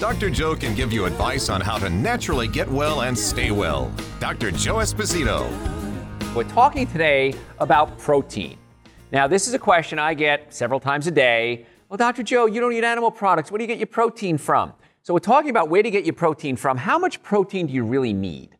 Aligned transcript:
Dr. 0.00 0.30
Joe 0.30 0.56
can 0.56 0.74
give 0.74 0.94
you 0.94 1.04
advice 1.04 1.50
on 1.50 1.60
how 1.60 1.76
to 1.76 1.90
naturally 1.90 2.48
get 2.48 2.66
well 2.70 3.02
and 3.02 3.16
stay 3.16 3.50
well. 3.50 3.92
Dr. 4.18 4.50
Joe 4.50 4.76
Esposito. 4.76 5.46
We're 6.34 6.44
talking 6.44 6.86
today 6.86 7.34
about 7.58 7.98
protein. 7.98 8.56
Now, 9.12 9.26
this 9.26 9.46
is 9.46 9.52
a 9.52 9.58
question 9.58 9.98
I 9.98 10.14
get 10.14 10.54
several 10.54 10.80
times 10.80 11.06
a 11.06 11.10
day. 11.10 11.66
Well, 11.90 11.98
Dr. 11.98 12.22
Joe, 12.22 12.46
you 12.46 12.62
don't 12.62 12.72
eat 12.72 12.82
animal 12.82 13.10
products. 13.10 13.50
Where 13.50 13.58
do 13.58 13.64
you 13.64 13.68
get 13.68 13.76
your 13.76 13.88
protein 13.88 14.38
from? 14.38 14.72
So, 15.02 15.12
we're 15.12 15.20
talking 15.20 15.50
about 15.50 15.68
where 15.68 15.82
to 15.82 15.90
get 15.90 16.06
your 16.06 16.14
protein 16.14 16.56
from. 16.56 16.78
How 16.78 16.98
much 16.98 17.22
protein 17.22 17.66
do 17.66 17.74
you 17.74 17.84
really 17.84 18.14
need? 18.14 18.56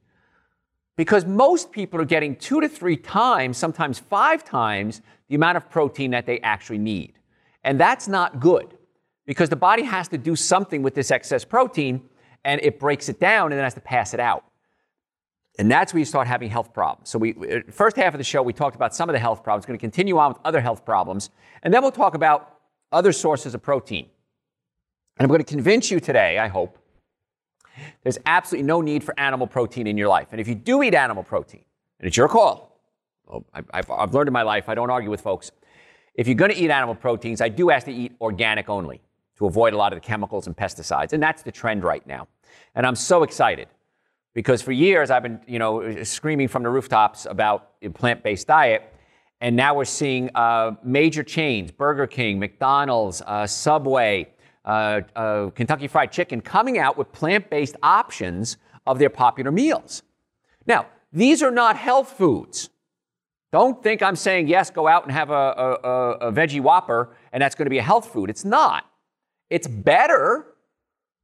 Because 0.98 1.24
most 1.24 1.72
people 1.72 2.02
are 2.02 2.04
getting 2.04 2.36
two 2.36 2.60
to 2.60 2.68
three 2.68 2.98
times, 2.98 3.56
sometimes 3.56 3.98
five 3.98 4.44
times, 4.44 5.00
the 5.28 5.36
amount 5.36 5.56
of 5.56 5.70
protein 5.70 6.10
that 6.10 6.26
they 6.26 6.38
actually 6.40 6.76
need. 6.76 7.14
And 7.64 7.80
that's 7.80 8.08
not 8.08 8.40
good 8.40 8.76
because 9.30 9.48
the 9.48 9.54
body 9.54 9.84
has 9.84 10.08
to 10.08 10.18
do 10.18 10.34
something 10.34 10.82
with 10.82 10.92
this 10.92 11.12
excess 11.12 11.44
protein 11.44 12.02
and 12.44 12.60
it 12.62 12.80
breaks 12.80 13.08
it 13.08 13.20
down 13.20 13.52
and 13.52 13.56
then 13.56 13.62
has 13.62 13.74
to 13.74 13.80
pass 13.80 14.12
it 14.12 14.18
out. 14.18 14.44
And 15.56 15.70
that's 15.70 15.94
where 15.94 16.00
you 16.00 16.04
start 16.04 16.26
having 16.26 16.50
health 16.50 16.74
problems. 16.74 17.10
So, 17.10 17.16
we 17.16 17.34
uh, 17.34 17.60
first 17.70 17.96
half 17.96 18.12
of 18.12 18.18
the 18.18 18.24
show, 18.24 18.42
we 18.42 18.52
talked 18.52 18.74
about 18.74 18.92
some 18.92 19.08
of 19.08 19.12
the 19.12 19.20
health 19.20 19.44
problems. 19.44 19.66
We're 19.66 19.68
going 19.68 19.78
to 19.78 19.82
continue 19.82 20.18
on 20.18 20.32
with 20.32 20.38
other 20.44 20.60
health 20.60 20.84
problems, 20.84 21.30
and 21.62 21.72
then 21.72 21.80
we'll 21.80 21.92
talk 21.92 22.16
about 22.16 22.56
other 22.90 23.12
sources 23.12 23.54
of 23.54 23.62
protein. 23.62 24.08
And 25.16 25.24
I'm 25.24 25.28
going 25.28 25.38
to 25.38 25.44
convince 25.44 25.92
you 25.92 26.00
today, 26.00 26.38
I 26.38 26.48
hope, 26.48 26.76
there's 28.02 28.18
absolutely 28.26 28.66
no 28.66 28.80
need 28.80 29.04
for 29.04 29.14
animal 29.16 29.46
protein 29.46 29.86
in 29.86 29.96
your 29.96 30.08
life. 30.08 30.26
And 30.32 30.40
if 30.40 30.48
you 30.48 30.56
do 30.56 30.82
eat 30.82 30.96
animal 30.96 31.22
protein, 31.22 31.64
and 32.00 32.08
it's 32.08 32.16
your 32.16 32.28
call, 32.28 32.80
I've 33.54 34.12
learned 34.12 34.28
in 34.28 34.32
my 34.32 34.42
life, 34.42 34.68
I 34.68 34.74
don't 34.74 34.90
argue 34.90 35.10
with 35.10 35.20
folks. 35.20 35.52
If 36.16 36.26
you're 36.26 36.34
going 36.34 36.50
to 36.50 36.56
eat 36.56 36.70
animal 36.70 36.96
proteins, 36.96 37.40
I 37.40 37.48
do 37.48 37.70
ask 37.70 37.86
to 37.86 37.92
eat 37.92 38.16
organic 38.20 38.68
only 38.68 39.00
to 39.40 39.46
avoid 39.46 39.72
a 39.72 39.76
lot 39.76 39.92
of 39.92 39.96
the 39.96 40.06
chemicals 40.06 40.46
and 40.46 40.54
pesticides. 40.54 41.14
And 41.14 41.22
that's 41.22 41.42
the 41.42 41.50
trend 41.50 41.82
right 41.82 42.06
now. 42.06 42.28
And 42.74 42.86
I'm 42.86 42.94
so 42.94 43.22
excited 43.22 43.68
because 44.34 44.60
for 44.60 44.70
years 44.70 45.10
I've 45.10 45.22
been, 45.22 45.40
you 45.46 45.58
know, 45.58 46.04
screaming 46.04 46.46
from 46.46 46.62
the 46.62 46.68
rooftops 46.68 47.24
about 47.24 47.70
a 47.80 47.88
plant-based 47.88 48.46
diet. 48.46 48.92
And 49.40 49.56
now 49.56 49.74
we're 49.74 49.86
seeing 49.86 50.28
uh, 50.34 50.72
major 50.84 51.22
chains, 51.22 51.72
Burger 51.72 52.06
King, 52.06 52.38
McDonald's, 52.38 53.22
uh, 53.22 53.46
Subway, 53.46 54.28
uh, 54.66 55.00
uh 55.16 55.48
Kentucky 55.50 55.88
Fried 55.88 56.12
Chicken, 56.12 56.42
coming 56.42 56.76
out 56.76 56.98
with 56.98 57.10
plant-based 57.10 57.76
options 57.82 58.58
of 58.86 58.98
their 58.98 59.08
popular 59.08 59.50
meals. 59.50 60.02
Now, 60.66 60.86
these 61.14 61.42
are 61.42 61.50
not 61.50 61.76
health 61.76 62.12
foods. 62.12 62.68
Don't 63.52 63.82
think 63.82 64.02
I'm 64.02 64.16
saying, 64.16 64.48
yes, 64.48 64.70
go 64.70 64.86
out 64.86 65.04
and 65.04 65.12
have 65.12 65.30
a, 65.30 65.78
a, 65.82 66.28
a 66.28 66.32
veggie 66.32 66.60
whopper 66.60 67.16
and 67.32 67.42
that's 67.42 67.54
going 67.54 67.64
to 67.66 67.70
be 67.70 67.78
a 67.78 67.82
health 67.82 68.12
food. 68.12 68.28
It's 68.28 68.44
not. 68.44 68.89
It's 69.50 69.66
better 69.66 70.46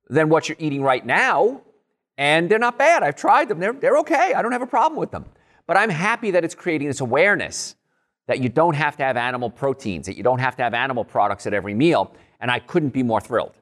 than 0.08 0.28
what 0.28 0.48
you're 0.48 0.58
eating 0.60 0.82
right 0.82 1.04
now, 1.04 1.62
and 2.18 2.50
they're 2.50 2.58
not 2.58 2.78
bad. 2.78 3.02
I've 3.02 3.16
tried 3.16 3.48
them, 3.48 3.60
they're, 3.60 3.72
they're 3.72 3.98
okay. 3.98 4.34
I 4.34 4.42
don't 4.42 4.52
have 4.52 4.62
a 4.62 4.66
problem 4.66 4.98
with 4.98 5.10
them. 5.10 5.24
But 5.66 5.76
I'm 5.76 5.90
happy 5.90 6.32
that 6.32 6.44
it's 6.44 6.54
creating 6.54 6.88
this 6.88 7.00
awareness 7.00 7.76
that 8.26 8.40
you 8.40 8.48
don't 8.48 8.74
have 8.74 8.96
to 8.96 9.04
have 9.04 9.16
animal 9.16 9.50
proteins, 9.50 10.06
that 10.06 10.16
you 10.16 10.22
don't 10.22 10.40
have 10.40 10.56
to 10.56 10.62
have 10.62 10.74
animal 10.74 11.04
products 11.04 11.46
at 11.46 11.54
every 11.54 11.74
meal, 11.74 12.14
and 12.40 12.50
I 12.50 12.58
couldn't 12.58 12.90
be 12.90 13.02
more 13.02 13.20
thrilled. 13.20 13.54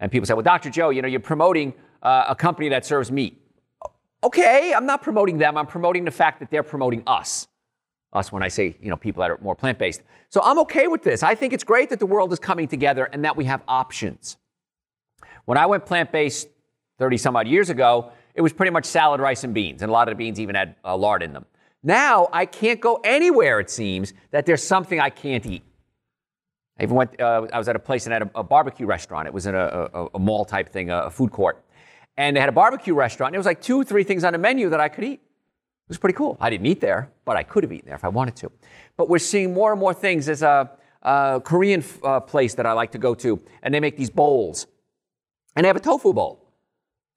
And 0.00 0.10
people 0.10 0.26
say, 0.26 0.34
well, 0.34 0.42
Dr. 0.42 0.70
Joe, 0.70 0.90
you 0.90 1.02
know, 1.02 1.08
you're 1.08 1.20
promoting 1.20 1.74
uh, 2.02 2.26
a 2.28 2.34
company 2.34 2.68
that 2.70 2.86
serves 2.86 3.10
meat. 3.10 3.42
Okay, 4.24 4.72
I'm 4.74 4.86
not 4.86 5.02
promoting 5.02 5.38
them. 5.38 5.56
I'm 5.56 5.66
promoting 5.66 6.04
the 6.04 6.10
fact 6.10 6.40
that 6.40 6.50
they're 6.50 6.62
promoting 6.62 7.02
us. 7.06 7.47
Us 8.12 8.32
when 8.32 8.42
I 8.42 8.48
say, 8.48 8.76
you 8.80 8.88
know, 8.88 8.96
people 8.96 9.20
that 9.20 9.30
are 9.30 9.38
more 9.42 9.54
plant 9.54 9.78
based. 9.78 10.02
So 10.30 10.40
I'm 10.42 10.58
okay 10.60 10.88
with 10.88 11.02
this. 11.02 11.22
I 11.22 11.34
think 11.34 11.52
it's 11.52 11.64
great 11.64 11.90
that 11.90 11.98
the 11.98 12.06
world 12.06 12.32
is 12.32 12.38
coming 12.38 12.66
together 12.66 13.04
and 13.04 13.24
that 13.24 13.36
we 13.36 13.44
have 13.44 13.62
options. 13.68 14.38
When 15.44 15.58
I 15.58 15.66
went 15.66 15.84
plant 15.84 16.10
based 16.10 16.48
30 16.98 17.18
some 17.18 17.36
odd 17.36 17.46
years 17.48 17.70
ago, 17.70 18.12
it 18.34 18.40
was 18.40 18.52
pretty 18.52 18.70
much 18.70 18.84
salad, 18.84 19.20
rice, 19.20 19.44
and 19.44 19.52
beans. 19.52 19.82
And 19.82 19.90
a 19.90 19.92
lot 19.92 20.08
of 20.08 20.12
the 20.12 20.16
beans 20.16 20.40
even 20.40 20.54
had 20.54 20.76
uh, 20.84 20.96
lard 20.96 21.22
in 21.22 21.32
them. 21.32 21.44
Now 21.82 22.28
I 22.32 22.46
can't 22.46 22.80
go 22.80 23.00
anywhere, 23.04 23.60
it 23.60 23.70
seems, 23.70 24.12
that 24.30 24.46
there's 24.46 24.62
something 24.62 25.00
I 25.00 25.10
can't 25.10 25.44
eat. 25.46 25.62
I 26.78 26.84
even 26.84 26.96
went, 26.96 27.20
uh, 27.20 27.46
I 27.52 27.58
was 27.58 27.68
at 27.68 27.76
a 27.76 27.80
place 27.80 28.06
and 28.06 28.12
had 28.12 28.22
a, 28.22 28.30
a 28.36 28.42
barbecue 28.42 28.86
restaurant. 28.86 29.26
It 29.26 29.34
was 29.34 29.46
in 29.46 29.54
a, 29.54 29.88
a, 29.92 30.06
a 30.14 30.18
mall 30.18 30.44
type 30.44 30.68
thing, 30.68 30.90
a, 30.90 31.10
food 31.10 31.32
court. 31.32 31.64
And 32.16 32.36
they 32.36 32.40
had 32.40 32.48
a 32.48 32.52
barbecue 32.52 32.94
restaurant. 32.94 33.30
And 33.30 33.36
it 33.36 33.38
was 33.38 33.46
like 33.46 33.60
two, 33.60 33.84
three 33.84 34.04
things 34.04 34.24
on 34.24 34.32
the 34.32 34.38
menu 34.38 34.70
that 34.70 34.80
I 34.80 34.88
could 34.88 35.04
eat. 35.04 35.20
It 35.88 35.92
was 35.92 35.98
pretty 35.98 36.16
cool. 36.18 36.36
I 36.38 36.50
didn't 36.50 36.66
eat 36.66 36.82
there, 36.82 37.10
but 37.24 37.38
I 37.38 37.42
could 37.42 37.64
have 37.64 37.72
eaten 37.72 37.86
there 37.86 37.96
if 37.96 38.04
I 38.04 38.08
wanted 38.08 38.36
to. 38.36 38.52
But 38.98 39.08
we're 39.08 39.18
seeing 39.18 39.54
more 39.54 39.72
and 39.72 39.80
more 39.80 39.94
things. 39.94 40.26
There's 40.26 40.42
a, 40.42 40.70
a 41.00 41.40
Korean 41.42 41.82
uh, 42.04 42.20
place 42.20 42.52
that 42.54 42.66
I 42.66 42.72
like 42.72 42.92
to 42.92 42.98
go 42.98 43.14
to, 43.14 43.40
and 43.62 43.72
they 43.72 43.80
make 43.80 43.96
these 43.96 44.10
bowls. 44.10 44.66
And 45.56 45.64
they 45.64 45.68
have 45.68 45.76
a 45.76 45.80
tofu 45.80 46.12
bowl. 46.12 46.44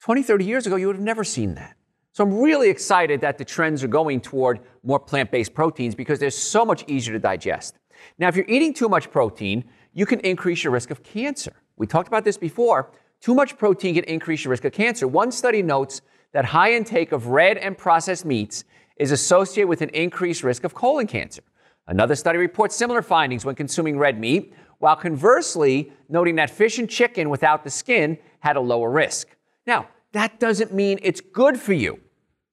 20, 0.03 0.23
30 0.23 0.45
years 0.45 0.67
ago, 0.67 0.77
you 0.77 0.87
would 0.87 0.95
have 0.95 1.03
never 1.03 1.25
seen 1.25 1.55
that. 1.55 1.75
So 2.13 2.23
I'm 2.23 2.33
really 2.33 2.69
excited 2.69 3.19
that 3.21 3.37
the 3.37 3.43
trends 3.43 3.83
are 3.83 3.89
going 3.89 4.21
toward 4.21 4.61
more 4.83 4.99
plant 4.99 5.31
based 5.31 5.53
proteins 5.53 5.93
because 5.93 6.19
they're 6.19 6.29
so 6.29 6.63
much 6.63 6.85
easier 6.87 7.11
to 7.11 7.19
digest. 7.19 7.77
Now, 8.17 8.29
if 8.29 8.37
you're 8.37 8.47
eating 8.47 8.73
too 8.73 8.87
much 8.87 9.11
protein, 9.11 9.65
you 9.93 10.05
can 10.05 10.21
increase 10.21 10.63
your 10.63 10.71
risk 10.71 10.91
of 10.91 11.03
cancer. 11.03 11.51
We 11.75 11.87
talked 11.87 12.07
about 12.07 12.23
this 12.23 12.37
before. 12.37 12.89
Too 13.19 13.35
much 13.35 13.57
protein 13.57 13.95
can 13.95 14.05
increase 14.05 14.45
your 14.45 14.51
risk 14.51 14.63
of 14.63 14.71
cancer. 14.71 15.09
One 15.09 15.29
study 15.29 15.61
notes 15.61 16.01
that 16.33 16.45
high 16.45 16.73
intake 16.73 17.11
of 17.11 17.27
red 17.27 17.57
and 17.57 17.77
processed 17.77 18.25
meats 18.25 18.63
is 18.97 19.11
associated 19.11 19.67
with 19.67 19.81
an 19.81 19.89
increased 19.89 20.43
risk 20.43 20.63
of 20.63 20.73
colon 20.73 21.07
cancer. 21.07 21.41
Another 21.87 22.15
study 22.15 22.37
reports 22.37 22.75
similar 22.75 23.01
findings 23.01 23.43
when 23.43 23.55
consuming 23.55 23.97
red 23.97 24.19
meat, 24.19 24.53
while 24.79 24.95
conversely 24.95 25.91
noting 26.09 26.35
that 26.35 26.49
fish 26.49 26.79
and 26.79 26.89
chicken 26.89 27.29
without 27.29 27.63
the 27.63 27.69
skin 27.69 28.17
had 28.39 28.55
a 28.55 28.61
lower 28.61 28.89
risk. 28.89 29.27
Now, 29.65 29.87
that 30.13 30.39
doesn't 30.39 30.73
mean 30.73 30.99
it's 31.01 31.21
good 31.21 31.59
for 31.59 31.73
you. 31.73 31.99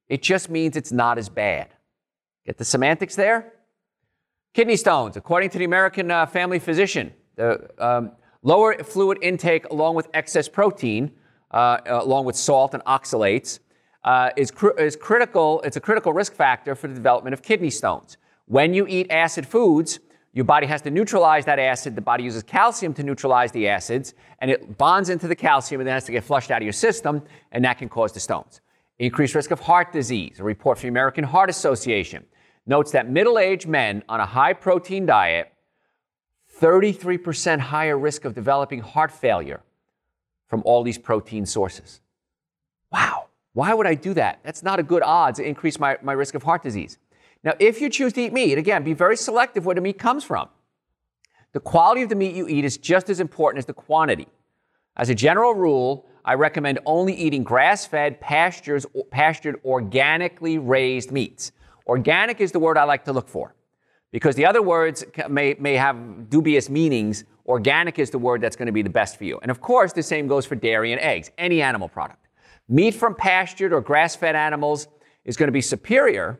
It 0.07 0.21
just 0.21 0.49
means 0.49 0.75
it's 0.75 0.91
not 0.91 1.17
as 1.17 1.29
bad. 1.29 1.69
Get 2.45 2.57
the 2.57 2.65
semantics 2.65 3.15
there? 3.15 3.53
Kidney 4.53 4.75
stones, 4.75 5.15
according 5.15 5.51
to 5.51 5.59
the 5.59 5.65
American 5.65 6.09
uh, 6.09 6.25
Family 6.25 6.59
Physician, 6.59 7.13
the 7.35 7.69
um, 7.77 8.11
lower 8.41 8.83
fluid 8.83 9.19
intake 9.21 9.65
along 9.69 9.95
with 9.95 10.07
excess 10.13 10.49
protein, 10.49 11.11
uh, 11.51 11.77
along 11.85 12.25
with 12.25 12.35
salt 12.35 12.73
and 12.73 12.83
oxalates, 12.85 13.59
uh, 14.03 14.29
is, 14.37 14.51
cr- 14.51 14.77
is 14.77 14.95
critical, 14.95 15.61
it's 15.61 15.77
a 15.77 15.81
critical 15.81 16.13
risk 16.13 16.33
factor 16.33 16.75
for 16.75 16.87
the 16.87 16.93
development 16.93 17.33
of 17.33 17.41
kidney 17.41 17.69
stones. 17.69 18.17
When 18.45 18.73
you 18.73 18.87
eat 18.87 19.11
acid 19.11 19.45
foods, 19.45 19.99
your 20.33 20.45
body 20.45 20.67
has 20.67 20.81
to 20.83 20.91
neutralize 20.91 21.45
that 21.45 21.59
acid. 21.59 21.95
The 21.95 22.01
body 22.01 22.23
uses 22.23 22.43
calcium 22.43 22.93
to 22.95 23.03
neutralize 23.03 23.51
the 23.51 23.67
acids, 23.67 24.13
and 24.39 24.51
it 24.51 24.77
bonds 24.77 25.09
into 25.09 25.27
the 25.27 25.35
calcium 25.35 25.81
and 25.81 25.87
then 25.87 25.93
has 25.93 26.05
to 26.05 26.11
get 26.11 26.23
flushed 26.23 26.51
out 26.51 26.61
of 26.61 26.63
your 26.63 26.73
system, 26.73 27.23
and 27.51 27.65
that 27.65 27.77
can 27.77 27.89
cause 27.89 28.13
the 28.13 28.19
stones. 28.19 28.61
Increased 28.99 29.33
risk 29.33 29.51
of 29.51 29.59
heart 29.59 29.91
disease. 29.91 30.39
A 30.39 30.43
report 30.43 30.77
from 30.77 30.87
the 30.87 30.89
American 30.89 31.23
Heart 31.23 31.49
Association 31.49 32.25
notes 32.65 32.91
that 32.91 33.09
middle 33.09 33.39
aged 33.39 33.67
men 33.67 34.03
on 34.07 34.19
a 34.19 34.25
high 34.25 34.53
protein 34.53 35.05
diet, 35.05 35.51
33% 36.61 37.59
higher 37.59 37.97
risk 37.97 38.25
of 38.25 38.35
developing 38.35 38.79
heart 38.81 39.11
failure 39.11 39.61
from 40.47 40.61
all 40.65 40.83
these 40.83 40.97
protein 40.97 41.45
sources. 41.45 42.01
Wow. 42.91 43.28
Why 43.53 43.73
would 43.73 43.87
I 43.87 43.95
do 43.95 44.13
that? 44.13 44.39
That's 44.43 44.63
not 44.63 44.79
a 44.79 44.83
good 44.83 45.03
odds 45.03 45.39
to 45.39 45.45
increase 45.45 45.79
my, 45.79 45.97
my 46.01 46.13
risk 46.13 46.35
of 46.35 46.43
heart 46.43 46.63
disease. 46.63 46.97
Now, 47.43 47.53
if 47.59 47.81
you 47.81 47.89
choose 47.89 48.13
to 48.13 48.21
eat 48.21 48.33
meat, 48.33 48.57
again, 48.57 48.83
be 48.83 48.93
very 48.93 49.17
selective 49.17 49.65
where 49.65 49.75
the 49.75 49.81
meat 49.81 49.97
comes 49.97 50.23
from. 50.23 50.49
The 51.53 51.59
quality 51.59 52.01
of 52.01 52.09
the 52.09 52.15
meat 52.15 52.35
you 52.35 52.47
eat 52.47 52.63
is 52.63 52.77
just 52.77 53.09
as 53.09 53.19
important 53.19 53.59
as 53.59 53.65
the 53.65 53.73
quantity. 53.73 54.27
As 54.97 55.09
a 55.09 55.15
general 55.15 55.55
rule, 55.55 56.05
I 56.25 56.35
recommend 56.35 56.79
only 56.85 57.13
eating 57.13 57.43
grass 57.43 57.85
fed, 57.85 58.19
pastured, 58.19 58.85
organically 59.65 60.57
raised 60.57 61.11
meats. 61.11 61.51
Organic 61.87 62.39
is 62.39 62.51
the 62.51 62.59
word 62.59 62.77
I 62.77 62.83
like 62.83 63.05
to 63.05 63.13
look 63.13 63.27
for 63.27 63.55
because 64.11 64.35
the 64.35 64.45
other 64.45 64.61
words 64.61 65.03
may, 65.27 65.55
may 65.59 65.73
have 65.75 66.29
dubious 66.29 66.69
meanings. 66.69 67.23
Organic 67.47 67.97
is 67.97 68.11
the 68.11 68.19
word 68.19 68.41
that's 68.41 68.55
going 68.55 68.67
to 68.67 68.71
be 68.71 68.81
the 68.83 68.89
best 68.89 69.17
for 69.17 69.23
you. 69.23 69.39
And 69.41 69.49
of 69.49 69.59
course, 69.59 69.93
the 69.93 70.03
same 70.03 70.27
goes 70.27 70.45
for 70.45 70.55
dairy 70.55 70.91
and 70.91 71.01
eggs, 71.01 71.31
any 71.37 71.61
animal 71.61 71.87
product. 71.87 72.28
Meat 72.71 72.93
from 72.93 73.15
pastured 73.15 73.73
or 73.73 73.81
grass 73.81 74.15
fed 74.15 74.35
animals 74.35 74.87
is 75.25 75.35
going 75.35 75.47
to 75.47 75.51
be 75.51 75.61
superior 75.61 76.39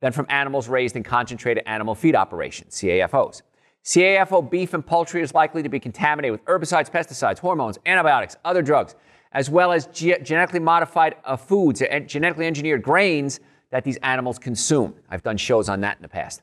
than 0.00 0.12
from 0.12 0.24
animals 0.28 0.68
raised 0.68 0.94
in 0.94 1.02
concentrated 1.02 1.64
animal 1.66 1.96
feed 1.96 2.14
operations, 2.14 2.74
CAFOs. 2.76 3.42
CAFO 3.84 4.48
beef 4.48 4.72
and 4.72 4.86
poultry 4.86 5.20
is 5.20 5.34
likely 5.34 5.64
to 5.64 5.68
be 5.68 5.80
contaminated 5.80 6.32
with 6.32 6.44
herbicides, 6.44 6.90
pesticides, 6.90 7.38
hormones, 7.40 7.76
antibiotics, 7.86 8.36
other 8.44 8.62
drugs, 8.62 8.94
as 9.32 9.50
well 9.50 9.72
as 9.72 9.86
ge- 9.86 10.22
genetically 10.22 10.60
modified 10.60 11.16
uh, 11.24 11.36
foods 11.36 11.82
and 11.82 12.08
genetically 12.08 12.46
engineered 12.46 12.82
grains 12.82 13.40
that 13.70 13.82
these 13.82 13.96
animals 14.04 14.38
consume. 14.38 14.94
I've 15.10 15.24
done 15.24 15.36
shows 15.36 15.68
on 15.68 15.80
that 15.80 15.96
in 15.96 16.02
the 16.02 16.08
past. 16.08 16.42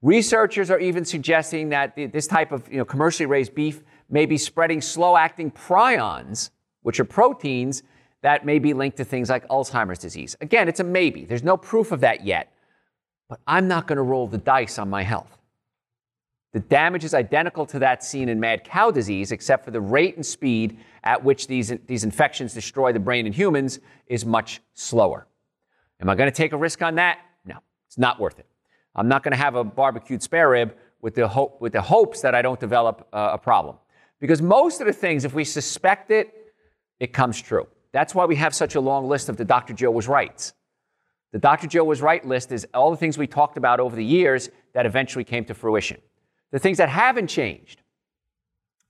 Researchers 0.00 0.70
are 0.70 0.80
even 0.80 1.04
suggesting 1.04 1.68
that 1.68 1.94
this 1.94 2.26
type 2.26 2.50
of 2.50 2.68
you 2.72 2.78
know, 2.78 2.86
commercially 2.86 3.26
raised 3.26 3.54
beef 3.54 3.82
may 4.08 4.24
be 4.24 4.38
spreading 4.38 4.80
slow 4.80 5.16
acting 5.16 5.50
prions, 5.50 6.50
which 6.80 6.98
are 6.98 7.04
proteins 7.04 7.82
that 8.22 8.46
may 8.46 8.58
be 8.58 8.72
linked 8.72 8.96
to 8.96 9.04
things 9.04 9.28
like 9.28 9.46
Alzheimer's 9.48 9.98
disease. 9.98 10.36
Again, 10.40 10.68
it's 10.68 10.80
a 10.80 10.84
maybe. 10.84 11.24
There's 11.24 11.42
no 11.42 11.56
proof 11.56 11.92
of 11.92 12.00
that 12.00 12.24
yet, 12.24 12.52
but 13.28 13.40
I'm 13.46 13.68
not 13.68 13.86
going 13.86 13.96
to 13.96 14.02
roll 14.02 14.26
the 14.26 14.38
dice 14.38 14.78
on 14.78 14.88
my 14.88 15.02
health. 15.02 15.38
The 16.52 16.60
damage 16.60 17.04
is 17.04 17.14
identical 17.14 17.64
to 17.66 17.78
that 17.80 18.04
seen 18.04 18.28
in 18.28 18.38
mad 18.38 18.62
cow 18.64 18.90
disease, 18.90 19.32
except 19.32 19.64
for 19.64 19.70
the 19.70 19.80
rate 19.80 20.16
and 20.16 20.24
speed 20.24 20.78
at 21.02 21.24
which 21.24 21.46
these, 21.46 21.72
these 21.86 22.04
infections 22.04 22.54
destroy 22.54 22.92
the 22.92 23.00
brain 23.00 23.26
in 23.26 23.32
humans 23.32 23.80
is 24.06 24.24
much 24.24 24.60
slower. 24.74 25.26
Am 26.00 26.08
I 26.08 26.14
going 26.14 26.30
to 26.30 26.36
take 26.36 26.52
a 26.52 26.56
risk 26.56 26.82
on 26.82 26.96
that? 26.96 27.18
No, 27.44 27.56
it's 27.86 27.98
not 27.98 28.20
worth 28.20 28.38
it. 28.38 28.46
I'm 28.94 29.08
not 29.08 29.22
going 29.22 29.32
to 29.32 29.38
have 29.38 29.54
a 29.54 29.64
barbecued 29.64 30.22
spare 30.22 30.50
rib 30.50 30.76
with 31.00 31.14
the, 31.14 31.26
hope, 31.26 31.60
with 31.60 31.72
the 31.72 31.80
hopes 31.80 32.20
that 32.20 32.34
I 32.34 32.42
don't 32.42 32.60
develop 32.60 33.08
uh, 33.12 33.30
a 33.32 33.38
problem. 33.38 33.76
Because 34.20 34.42
most 34.42 34.80
of 34.80 34.86
the 34.86 34.92
things, 34.92 35.24
if 35.24 35.32
we 35.32 35.44
suspect 35.44 36.10
it, 36.10 36.54
it 37.00 37.12
comes 37.12 37.40
true. 37.40 37.66
That's 37.92 38.14
why 38.14 38.24
we 38.24 38.36
have 38.36 38.54
such 38.54 38.74
a 38.74 38.80
long 38.80 39.08
list 39.08 39.28
of 39.28 39.36
the 39.36 39.44
Dr. 39.44 39.74
Joe 39.74 39.90
was 39.90 40.08
right. 40.08 40.52
The 41.32 41.38
Dr. 41.38 41.66
Joe 41.66 41.84
was 41.84 42.02
right 42.02 42.24
list 42.26 42.52
is 42.52 42.66
all 42.74 42.90
the 42.90 42.96
things 42.96 43.16
we 43.16 43.26
talked 43.26 43.56
about 43.56 43.80
over 43.80 43.96
the 43.96 44.04
years 44.04 44.50
that 44.74 44.86
eventually 44.86 45.24
came 45.24 45.44
to 45.46 45.54
fruition. 45.54 46.00
The 46.50 46.58
things 46.58 46.78
that 46.78 46.88
haven't 46.88 47.28
changed 47.28 47.82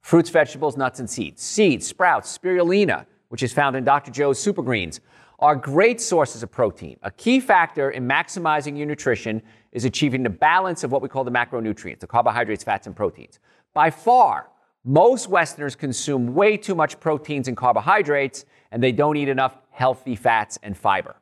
fruits, 0.02 0.30
vegetables, 0.30 0.76
nuts, 0.76 0.98
and 0.98 1.08
seeds. 1.08 1.42
Seeds, 1.42 1.86
sprouts, 1.86 2.36
spirulina, 2.36 3.06
which 3.28 3.42
is 3.42 3.52
found 3.52 3.76
in 3.76 3.84
Dr. 3.84 4.10
Joe's 4.10 4.38
Super 4.38 4.62
Greens, 4.62 5.00
are 5.38 5.56
great 5.56 6.00
sources 6.00 6.42
of 6.42 6.50
protein. 6.50 6.96
A 7.02 7.10
key 7.10 7.40
factor 7.40 7.90
in 7.90 8.06
maximizing 8.06 8.76
your 8.76 8.86
nutrition 8.86 9.42
is 9.72 9.84
achieving 9.84 10.22
the 10.22 10.30
balance 10.30 10.84
of 10.84 10.92
what 10.92 11.02
we 11.02 11.08
call 11.08 11.24
the 11.24 11.30
macronutrients, 11.30 12.00
the 12.00 12.06
carbohydrates, 12.06 12.62
fats, 12.62 12.86
and 12.86 12.94
proteins. 12.94 13.38
By 13.74 13.90
far, 13.90 14.50
most 14.84 15.28
Westerners 15.28 15.76
consume 15.76 16.34
way 16.34 16.56
too 16.56 16.74
much 16.74 16.98
proteins 16.98 17.48
and 17.48 17.56
carbohydrates, 17.56 18.44
and 18.72 18.82
they 18.82 18.90
don't 18.90 19.16
eat 19.16 19.28
enough 19.28 19.56
healthy 19.70 20.16
fats 20.16 20.58
and 20.62 20.76
fiber. 20.76 21.14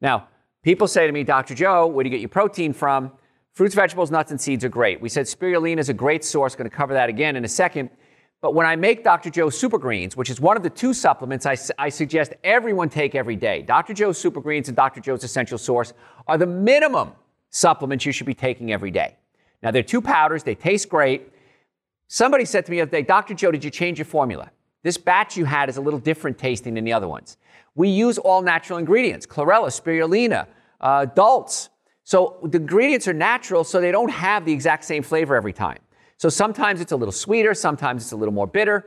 Now, 0.00 0.28
people 0.62 0.86
say 0.86 1.06
to 1.06 1.12
me, 1.12 1.24
Dr. 1.24 1.54
Joe, 1.54 1.86
where 1.86 2.02
do 2.02 2.08
you 2.08 2.12
get 2.12 2.20
your 2.20 2.30
protein 2.30 2.72
from? 2.72 3.12
Fruits, 3.52 3.74
vegetables, 3.74 4.10
nuts, 4.10 4.30
and 4.30 4.40
seeds 4.40 4.64
are 4.64 4.68
great. 4.70 5.00
We 5.00 5.08
said 5.08 5.26
spirulina 5.26 5.78
is 5.78 5.88
a 5.88 5.94
great 5.94 6.24
source. 6.24 6.54
Going 6.54 6.70
to 6.70 6.74
cover 6.74 6.94
that 6.94 7.08
again 7.08 7.36
in 7.36 7.44
a 7.44 7.48
second. 7.48 7.90
But 8.40 8.54
when 8.54 8.66
I 8.66 8.76
make 8.76 9.04
Dr. 9.04 9.28
Joe's 9.28 9.58
Super 9.58 9.76
Greens, 9.76 10.16
which 10.16 10.30
is 10.30 10.40
one 10.40 10.56
of 10.56 10.62
the 10.62 10.70
two 10.70 10.94
supplements 10.94 11.44
I, 11.44 11.56
I 11.76 11.90
suggest 11.90 12.32
everyone 12.42 12.88
take 12.88 13.14
every 13.14 13.36
day, 13.36 13.60
Dr. 13.60 13.92
Joe's 13.92 14.16
Super 14.16 14.40
Greens 14.40 14.68
and 14.68 14.76
Dr. 14.76 15.00
Joe's 15.00 15.24
Essential 15.24 15.58
Source 15.58 15.92
are 16.26 16.38
the 16.38 16.46
minimum 16.46 17.12
supplements 17.50 18.06
you 18.06 18.12
should 18.12 18.26
be 18.26 18.32
taking 18.32 18.72
every 18.72 18.90
day. 18.90 19.16
Now, 19.62 19.72
they're 19.72 19.82
two 19.82 20.00
powders, 20.00 20.42
they 20.42 20.54
taste 20.54 20.88
great. 20.88 21.30
Somebody 22.08 22.46
said 22.46 22.64
to 22.64 22.70
me 22.70 22.78
the 22.78 22.82
other 22.82 22.90
day, 22.90 23.02
Dr. 23.02 23.34
Joe, 23.34 23.50
did 23.50 23.62
you 23.62 23.70
change 23.70 23.98
your 23.98 24.06
formula? 24.06 24.50
This 24.82 24.96
batch 24.96 25.36
you 25.36 25.44
had 25.44 25.68
is 25.68 25.76
a 25.76 25.80
little 25.80 26.00
different 26.00 26.38
tasting 26.38 26.74
than 26.74 26.84
the 26.84 26.92
other 26.92 27.08
ones. 27.08 27.36
We 27.74 27.88
use 27.88 28.18
all 28.18 28.42
natural 28.42 28.78
ingredients 28.78 29.26
chlorella, 29.26 29.68
spirulina, 29.68 30.46
uh, 30.80 31.04
dulse, 31.06 31.68
so 32.10 32.38
the 32.42 32.58
ingredients 32.58 33.06
are 33.06 33.12
natural, 33.12 33.62
so 33.62 33.80
they 33.80 33.92
don't 33.92 34.10
have 34.10 34.44
the 34.44 34.52
exact 34.52 34.84
same 34.84 35.02
flavor 35.02 35.36
every 35.36 35.52
time. 35.52 35.78
So 36.16 36.28
sometimes 36.28 36.80
it's 36.80 36.92
a 36.92 36.96
little 36.96 37.12
sweeter, 37.12 37.54
sometimes 37.54 38.02
it's 38.02 38.10
a 38.10 38.16
little 38.16 38.34
more 38.34 38.48
bitter. 38.48 38.86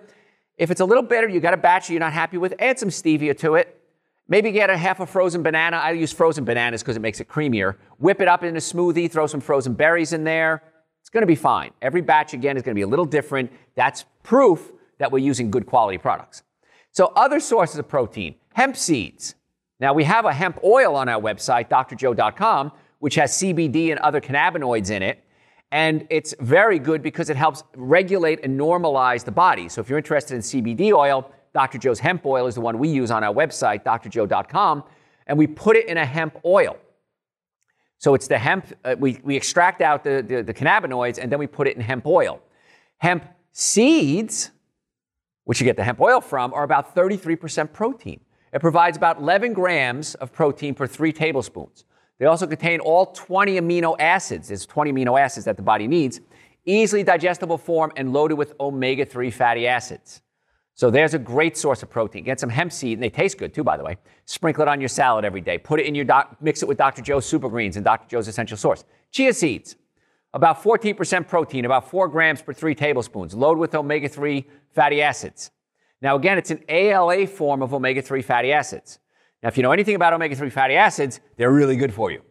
If 0.57 0.71
it's 0.71 0.81
a 0.81 0.85
little 0.85 1.03
bitter, 1.03 1.29
you 1.29 1.39
got 1.39 1.53
a 1.53 1.57
batch 1.57 1.89
you're 1.89 2.01
not 2.01 2.11
happy 2.11 2.37
with, 2.37 2.53
add 2.59 2.77
some 2.77 2.89
stevia 2.89 3.37
to 3.39 3.55
it. 3.55 3.79
Maybe 4.27 4.51
get 4.51 4.69
a 4.69 4.75
half 4.75 4.99
a 4.99 5.05
frozen 5.05 5.41
banana. 5.41 5.77
I 5.77 5.91
use 5.91 6.11
frozen 6.11 6.43
bananas 6.43 6.81
because 6.81 6.97
it 6.97 7.01
makes 7.01 7.19
it 7.19 7.27
creamier. 7.27 7.75
Whip 7.97 8.21
it 8.21 8.27
up 8.27 8.43
in 8.43 8.55
a 8.55 8.59
smoothie, 8.59 9.09
throw 9.09 9.25
some 9.27 9.41
frozen 9.41 9.73
berries 9.73 10.11
in 10.13 10.25
there. 10.25 10.61
It's 11.01 11.09
going 11.09 11.21
to 11.21 11.27
be 11.27 11.35
fine. 11.35 11.71
Every 11.81 12.01
batch, 12.01 12.33
again, 12.33 12.55
is 12.57 12.63
going 12.63 12.73
to 12.73 12.77
be 12.77 12.83
a 12.83 12.87
little 12.87 13.05
different. 13.05 13.51
That's 13.75 14.05
proof 14.21 14.71
that 15.03 15.11
we're 15.11 15.19
using 15.19 15.51
good 15.51 15.65
quality 15.65 15.97
products. 15.97 16.43
So, 16.91 17.11
other 17.17 17.41
sources 17.41 17.77
of 17.77 17.89
protein 17.89 18.35
hemp 18.53 18.77
seeds. 18.77 19.35
Now, 19.81 19.93
we 19.93 20.05
have 20.05 20.23
a 20.23 20.31
hemp 20.31 20.59
oil 20.63 20.95
on 20.95 21.09
our 21.09 21.21
website, 21.21 21.67
drjoe.com, 21.69 22.71
which 22.99 23.15
has 23.15 23.33
CBD 23.33 23.91
and 23.91 23.99
other 23.99 24.21
cannabinoids 24.21 24.91
in 24.91 25.03
it. 25.03 25.21
And 25.73 26.07
it's 26.09 26.33
very 26.39 26.79
good 26.79 27.01
because 27.01 27.29
it 27.29 27.35
helps 27.35 27.63
regulate 27.75 28.45
and 28.45 28.57
normalize 28.57 29.25
the 29.25 29.31
body. 29.31 29.67
So 29.67 29.81
if 29.81 29.89
you're 29.89 29.97
interested 29.97 30.35
in 30.35 30.41
CBD 30.41 30.93
oil, 30.93 31.29
Dr. 31.53 31.79
Joe's 31.79 31.99
hemp 31.99 32.25
oil 32.25 32.47
is 32.47 32.55
the 32.55 32.61
one 32.61 32.79
we 32.79 32.87
use 32.87 33.11
on 33.11 33.25
our 33.25 33.33
website, 33.33 33.83
drjoe.com, 33.83 34.83
and 35.27 35.37
we 35.37 35.47
put 35.47 35.75
it 35.75 35.87
in 35.87 35.97
a 35.97 36.05
hemp 36.05 36.39
oil. 36.45 36.77
So 37.97 38.13
it's 38.13 38.27
the 38.27 38.37
hemp, 38.37 38.67
uh, 38.85 38.95
we, 38.97 39.19
we 39.23 39.35
extract 39.35 39.81
out 39.81 40.05
the, 40.05 40.23
the, 40.25 40.43
the 40.43 40.53
cannabinoids 40.53 41.17
and 41.17 41.29
then 41.29 41.39
we 41.39 41.47
put 41.47 41.67
it 41.67 41.75
in 41.75 41.81
hemp 41.81 42.05
oil. 42.05 42.39
Hemp 42.99 43.25
seeds, 43.51 44.51
which 45.45 45.59
you 45.59 45.65
get 45.65 45.75
the 45.75 45.83
hemp 45.83 45.99
oil 45.99 46.21
from, 46.21 46.53
are 46.53 46.63
about 46.63 46.95
33% 46.95 47.73
protein. 47.73 48.19
It 48.53 48.61
provides 48.61 48.97
about 48.97 49.17
11 49.19 49.53
grams 49.53 50.15
of 50.15 50.31
protein 50.31 50.75
per 50.75 50.87
three 50.87 51.11
tablespoons. 51.11 51.85
They 52.19 52.25
also 52.25 52.47
contain 52.47 52.79
all 52.79 53.07
20 53.07 53.59
amino 53.59 53.95
acids. 53.99 54.47
There's 54.49 54.65
20 54.65 54.93
amino 54.93 55.19
acids 55.19 55.45
that 55.45 55.57
the 55.57 55.63
body 55.63 55.87
needs, 55.87 56.21
easily 56.65 57.03
digestible 57.03 57.57
form, 57.57 57.91
and 57.97 58.13
loaded 58.13 58.35
with 58.35 58.53
omega 58.59 59.05
3 59.05 59.31
fatty 59.31 59.67
acids. 59.67 60.21
So 60.75 60.89
there's 60.89 61.13
a 61.13 61.19
great 61.19 61.55
source 61.55 61.83
of 61.83 61.89
protein. 61.89 62.23
Get 62.23 62.39
some 62.39 62.49
hemp 62.49 62.71
seed, 62.71 62.97
and 62.97 63.03
they 63.03 63.09
taste 63.09 63.37
good 63.37 63.53
too, 63.53 63.63
by 63.63 63.77
the 63.77 63.83
way. 63.83 63.97
Sprinkle 64.25 64.63
it 64.63 64.67
on 64.67 64.81
your 64.81 64.89
salad 64.89 65.23
every 65.23 65.41
day. 65.41 65.57
Put 65.57 65.79
it 65.79 65.85
in 65.85 65.93
your 65.93 66.05
doc, 66.05 66.37
mix 66.41 66.63
it 66.63 66.67
with 66.67 66.77
Dr. 66.77 67.01
Joe's 67.01 67.25
Super 67.25 67.49
Greens 67.49 67.75
and 67.75 67.85
Dr. 67.85 68.07
Joe's 68.09 68.27
Essential 68.27 68.57
Source. 68.57 68.83
Chia 69.11 69.33
seeds, 69.33 69.75
about 70.33 70.63
14% 70.63 71.27
protein, 71.27 71.65
about 71.65 71.89
4 71.89 72.07
grams 72.07 72.41
per 72.41 72.53
3 72.53 72.73
tablespoons, 72.73 73.35
loaded 73.35 73.59
with 73.59 73.75
omega 73.75 74.09
3 74.09 74.45
fatty 74.71 75.01
acids. 75.01 75.51
Now, 76.01 76.15
again, 76.15 76.37
it's 76.37 76.51
an 76.51 76.63
ALA 76.67 77.27
form 77.27 77.61
of 77.61 77.73
omega 77.73 78.01
3 78.01 78.21
fatty 78.21 78.51
acids. 78.51 78.99
Now, 79.41 79.49
if 79.49 79.57
you 79.57 79.63
know 79.63 79.71
anything 79.71 79.95
about 79.95 80.13
omega 80.13 80.35
3 80.35 80.49
fatty 80.49 80.75
acids, 80.75 81.19
they're 81.37 81.51
really 81.51 81.75
good 81.75 81.93
for 81.93 82.11
you. 82.11 82.21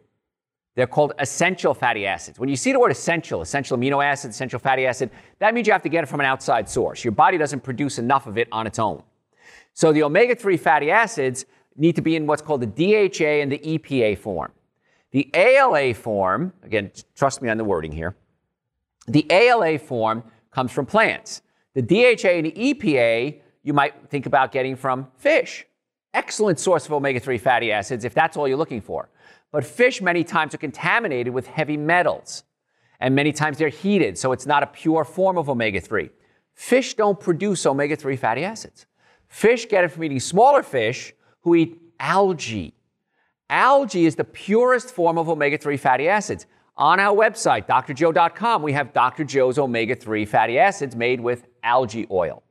They're 0.75 0.87
called 0.87 1.13
essential 1.19 1.73
fatty 1.73 2.05
acids. 2.05 2.39
When 2.39 2.49
you 2.49 2.55
see 2.55 2.71
the 2.71 2.79
word 2.79 2.91
essential, 2.91 3.41
essential 3.41 3.77
amino 3.77 4.03
acid, 4.03 4.31
essential 4.31 4.59
fatty 4.59 4.87
acid, 4.87 5.11
that 5.39 5.53
means 5.53 5.67
you 5.67 5.73
have 5.73 5.83
to 5.83 5.89
get 5.89 6.03
it 6.03 6.07
from 6.07 6.19
an 6.19 6.25
outside 6.25 6.67
source. 6.67 7.03
Your 7.03 7.11
body 7.11 7.37
doesn't 7.37 7.61
produce 7.61 7.99
enough 7.99 8.25
of 8.25 8.37
it 8.37 8.47
on 8.51 8.65
its 8.65 8.79
own. 8.79 9.03
So 9.73 9.93
the 9.93 10.03
omega 10.03 10.35
3 10.35 10.57
fatty 10.57 10.89
acids 10.91 11.45
need 11.75 11.95
to 11.95 12.01
be 12.01 12.15
in 12.15 12.25
what's 12.27 12.41
called 12.41 12.61
the 12.61 12.67
DHA 12.67 13.41
and 13.41 13.51
the 13.51 13.59
EPA 13.59 14.17
form. 14.17 14.51
The 15.13 15.29
ALA 15.33 15.93
form, 15.93 16.53
again, 16.63 16.91
trust 17.15 17.41
me 17.41 17.47
on 17.47 17.57
the 17.57 17.63
wording 17.63 17.91
here, 17.91 18.15
the 19.07 19.25
ALA 19.29 19.79
form 19.79 20.23
comes 20.51 20.71
from 20.71 20.85
plants. 20.85 21.41
The 21.75 21.81
DHA 21.81 22.29
and 22.29 22.45
the 22.47 22.51
EPA 22.51 23.39
you 23.63 23.73
might 23.73 24.09
think 24.09 24.25
about 24.25 24.51
getting 24.51 24.75
from 24.75 25.07
fish. 25.17 25.65
Excellent 26.13 26.59
source 26.59 26.85
of 26.85 26.93
omega 26.93 27.19
3 27.19 27.37
fatty 27.37 27.71
acids 27.71 28.05
if 28.05 28.13
that's 28.13 28.37
all 28.37 28.47
you're 28.47 28.57
looking 28.57 28.81
for. 28.81 29.09
But 29.51 29.63
fish, 29.63 30.01
many 30.01 30.23
times, 30.23 30.53
are 30.53 30.57
contaminated 30.57 31.33
with 31.33 31.47
heavy 31.47 31.77
metals. 31.77 32.43
And 32.99 33.15
many 33.15 33.31
times 33.31 33.57
they're 33.57 33.69
heated, 33.69 34.17
so 34.17 34.31
it's 34.31 34.45
not 34.45 34.63
a 34.63 34.67
pure 34.67 35.03
form 35.03 35.37
of 35.37 35.49
omega 35.49 35.79
3. 35.79 36.09
Fish 36.55 36.95
don't 36.95 37.19
produce 37.19 37.65
omega 37.65 37.95
3 37.95 38.15
fatty 38.15 38.43
acids. 38.43 38.85
Fish 39.27 39.67
get 39.67 39.83
it 39.83 39.89
from 39.89 40.03
eating 40.03 40.19
smaller 40.19 40.63
fish 40.63 41.13
who 41.41 41.55
eat 41.55 41.79
algae. 41.99 42.73
Algae 43.49 44.05
is 44.05 44.15
the 44.15 44.23
purest 44.23 44.91
form 44.91 45.17
of 45.17 45.29
omega 45.29 45.57
3 45.57 45.77
fatty 45.77 46.07
acids. 46.07 46.45
On 46.75 46.99
our 46.99 47.15
website, 47.15 47.67
drjoe.com, 47.67 48.63
we 48.63 48.73
have 48.73 48.93
Dr. 48.93 49.23
Joe's 49.23 49.57
omega 49.57 49.95
3 49.95 50.25
fatty 50.25 50.57
acids 50.57 50.95
made 50.95 51.21
with 51.21 51.47
algae 51.63 52.07
oil. 52.09 52.43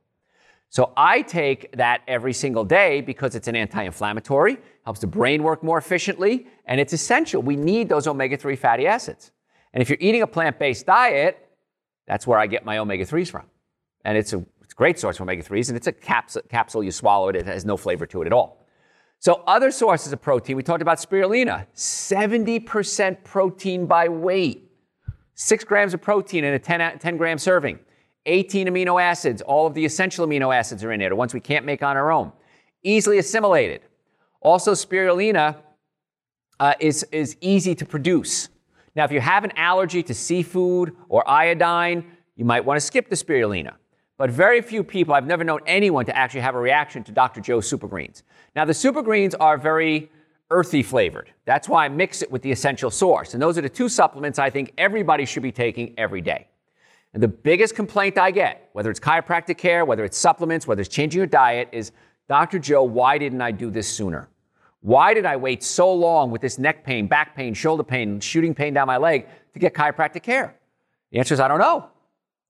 So 0.69 0.91
I 0.97 1.21
take 1.21 1.75
that 1.77 2.01
every 2.07 2.33
single 2.33 2.63
day 2.63 3.01
because 3.01 3.35
it's 3.35 3.47
an 3.47 3.55
anti 3.55 3.83
inflammatory, 3.83 4.57
helps 4.85 5.01
the 5.01 5.07
brain 5.07 5.43
work 5.43 5.61
more 5.63 5.77
efficiently, 5.77 6.47
and 6.65 6.79
it's 6.79 6.93
essential. 6.93 7.41
We 7.41 7.55
need 7.55 7.89
those 7.89 8.07
omega 8.07 8.37
3 8.37 8.55
fatty 8.55 8.87
acids. 8.87 9.31
And 9.73 9.81
if 9.81 9.89
you're 9.89 9.99
eating 9.99 10.21
a 10.21 10.27
plant 10.27 10.57
based 10.57 10.85
diet, 10.85 11.37
that's 12.07 12.25
where 12.25 12.39
I 12.39 12.47
get 12.47 12.65
my 12.65 12.77
omega 12.77 13.05
3s 13.05 13.29
from. 13.29 13.43
And 14.05 14.17
it's 14.17 14.33
a, 14.33 14.43
it's 14.61 14.73
a 14.73 14.75
great 14.75 14.99
source 14.99 15.17
of 15.17 15.21
omega 15.21 15.43
3s, 15.43 15.69
and 15.69 15.77
it's 15.77 15.87
a 15.87 15.91
capsule, 15.91 16.41
capsule 16.49 16.83
you 16.83 16.91
swallow 16.91 17.29
it, 17.29 17.35
it 17.35 17.45
has 17.45 17.65
no 17.65 17.77
flavor 17.77 18.05
to 18.07 18.21
it 18.21 18.25
at 18.25 18.33
all. 18.33 18.62
So, 19.23 19.41
other 19.47 19.71
sources 19.71 20.11
of 20.11 20.21
protein, 20.21 20.57
we 20.57 20.63
talked 20.63 20.81
about 20.81 20.97
spirulina, 20.97 21.65
70% 21.73 23.23
protein 23.23 23.85
by 23.85 24.09
weight, 24.09 24.69
six 25.33 25.63
grams 25.63 25.93
of 25.93 26.01
protein 26.01 26.43
in 26.43 26.53
a 26.53 26.59
10, 26.59 26.99
10 26.99 27.15
gram 27.15 27.37
serving. 27.37 27.79
18 28.25 28.67
amino 28.67 29.01
acids, 29.01 29.41
all 29.41 29.65
of 29.65 29.75
the 29.75 29.85
essential 29.85 30.27
amino 30.27 30.53
acids 30.53 30.83
are 30.83 30.91
in 30.91 30.99
there, 30.99 31.07
the 31.07 31.15
ones 31.15 31.33
we 31.33 31.39
can't 31.39 31.63
make 31.65 31.81
on 31.81 31.95
our 31.95 32.11
own. 32.11 32.33
Easily 32.83 33.17
assimilated. 33.17 33.79
Also, 34.41 34.73
spirulina 34.73 35.55
uh, 36.59 36.73
is, 36.81 37.03
is 37.13 37.37
easy 37.39 37.75
to 37.75 37.85
produce. 37.85 38.49
Now, 38.93 39.05
if 39.05 39.13
you 39.13 39.21
have 39.21 39.45
an 39.45 39.53
allergy 39.55 40.03
to 40.03 40.13
seafood 40.13 40.97
or 41.07 41.25
iodine, 41.29 42.11
you 42.35 42.43
might 42.43 42.65
want 42.65 42.75
to 42.75 42.85
skip 42.85 43.09
the 43.09 43.15
spirulina. 43.15 43.75
But 44.23 44.31
very 44.31 44.61
few 44.61 44.85
people, 44.85 45.13
I've 45.13 45.27
never 45.27 45.43
known 45.43 45.59
anyone 45.65 46.05
to 46.05 46.17
actually 46.17 46.39
have 46.39 46.55
a 46.55 46.57
reaction 46.57 47.03
to 47.03 47.11
Dr. 47.11 47.41
Joe's 47.41 47.67
Super 47.67 47.89
Greens. 47.89 48.23
Now, 48.55 48.63
the 48.63 48.73
Super 48.73 49.01
Greens 49.01 49.35
are 49.35 49.57
very 49.57 50.09
earthy 50.49 50.81
flavored. 50.81 51.29
That's 51.43 51.67
why 51.67 51.83
I 51.83 51.89
mix 51.89 52.21
it 52.21 52.31
with 52.31 52.41
the 52.41 52.49
essential 52.49 52.89
source. 52.89 53.33
And 53.33 53.43
those 53.43 53.57
are 53.57 53.61
the 53.61 53.67
two 53.67 53.89
supplements 53.89 54.39
I 54.39 54.49
think 54.49 54.71
everybody 54.77 55.25
should 55.25 55.43
be 55.43 55.51
taking 55.51 55.93
every 55.97 56.21
day. 56.21 56.47
And 57.13 57.21
the 57.21 57.27
biggest 57.27 57.75
complaint 57.75 58.17
I 58.17 58.31
get, 58.31 58.69
whether 58.71 58.89
it's 58.89 58.99
chiropractic 59.01 59.57
care, 59.57 59.83
whether 59.83 60.05
it's 60.05 60.17
supplements, 60.17 60.65
whether 60.65 60.79
it's 60.79 60.87
changing 60.87 61.17
your 61.17 61.27
diet, 61.27 61.67
is 61.73 61.91
Dr. 62.29 62.59
Joe, 62.59 62.83
why 62.83 63.17
didn't 63.17 63.41
I 63.41 63.51
do 63.51 63.69
this 63.69 63.89
sooner? 63.89 64.29
Why 64.79 65.13
did 65.13 65.25
I 65.25 65.35
wait 65.35 65.63
so 65.63 65.93
long 65.93 66.31
with 66.31 66.39
this 66.39 66.57
neck 66.57 66.85
pain, 66.85 67.07
back 67.07 67.35
pain, 67.35 67.53
shoulder 67.53 67.83
pain, 67.83 68.21
shooting 68.21 68.55
pain 68.55 68.73
down 68.73 68.87
my 68.87 68.95
leg 68.95 69.27
to 69.51 69.59
get 69.59 69.73
chiropractic 69.73 70.23
care? 70.23 70.55
The 71.11 71.19
answer 71.19 71.33
is 71.33 71.41
I 71.41 71.49
don't 71.49 71.59
know. 71.59 71.89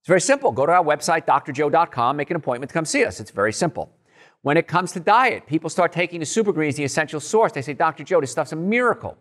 It's 0.03 0.10
very 0.10 0.19
simple. 0.19 0.51
Go 0.51 0.65
to 0.65 0.74
our 0.74 0.83
website, 0.83 1.25
drjoe.com, 1.25 2.17
make 2.17 2.29
an 2.29 2.36
appointment 2.36 2.69
to 2.69 2.74
come 2.74 2.83
see 2.83 3.05
us. 3.05 3.22
It's 3.22 3.31
very 3.31 3.53
simple. 3.53 3.89
When 4.41 4.57
it 4.57 4.67
comes 4.67 4.91
to 4.91 5.00
diet, 5.00 5.48
people 5.48 5.69
start 5.69 5.93
taking 5.93 6.19
the 6.19 6.25
super 6.25 6.51
greens, 6.51 6.75
the 6.75 6.83
essential 6.83 7.22
source. 7.22 7.53
They 7.53 7.62
say, 7.62 7.72
Dr. 7.72 8.03
Joe, 8.03 8.19
this 8.19 8.29
stuff's 8.29 8.51
a 8.51 8.57
miracle. 8.57 9.17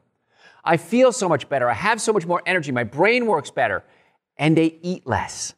I 0.65 0.77
feel 0.77 1.13
so 1.13 1.29
much 1.29 1.49
better. 1.49 1.69
I 1.71 1.75
have 1.75 2.01
so 2.01 2.13
much 2.13 2.27
more 2.27 2.43
energy. 2.47 2.73
My 2.73 2.83
brain 2.83 3.27
works 3.27 3.49
better. 3.49 3.85
And 4.37 4.57
they 4.57 4.81
eat 4.83 5.07
less. 5.07 5.55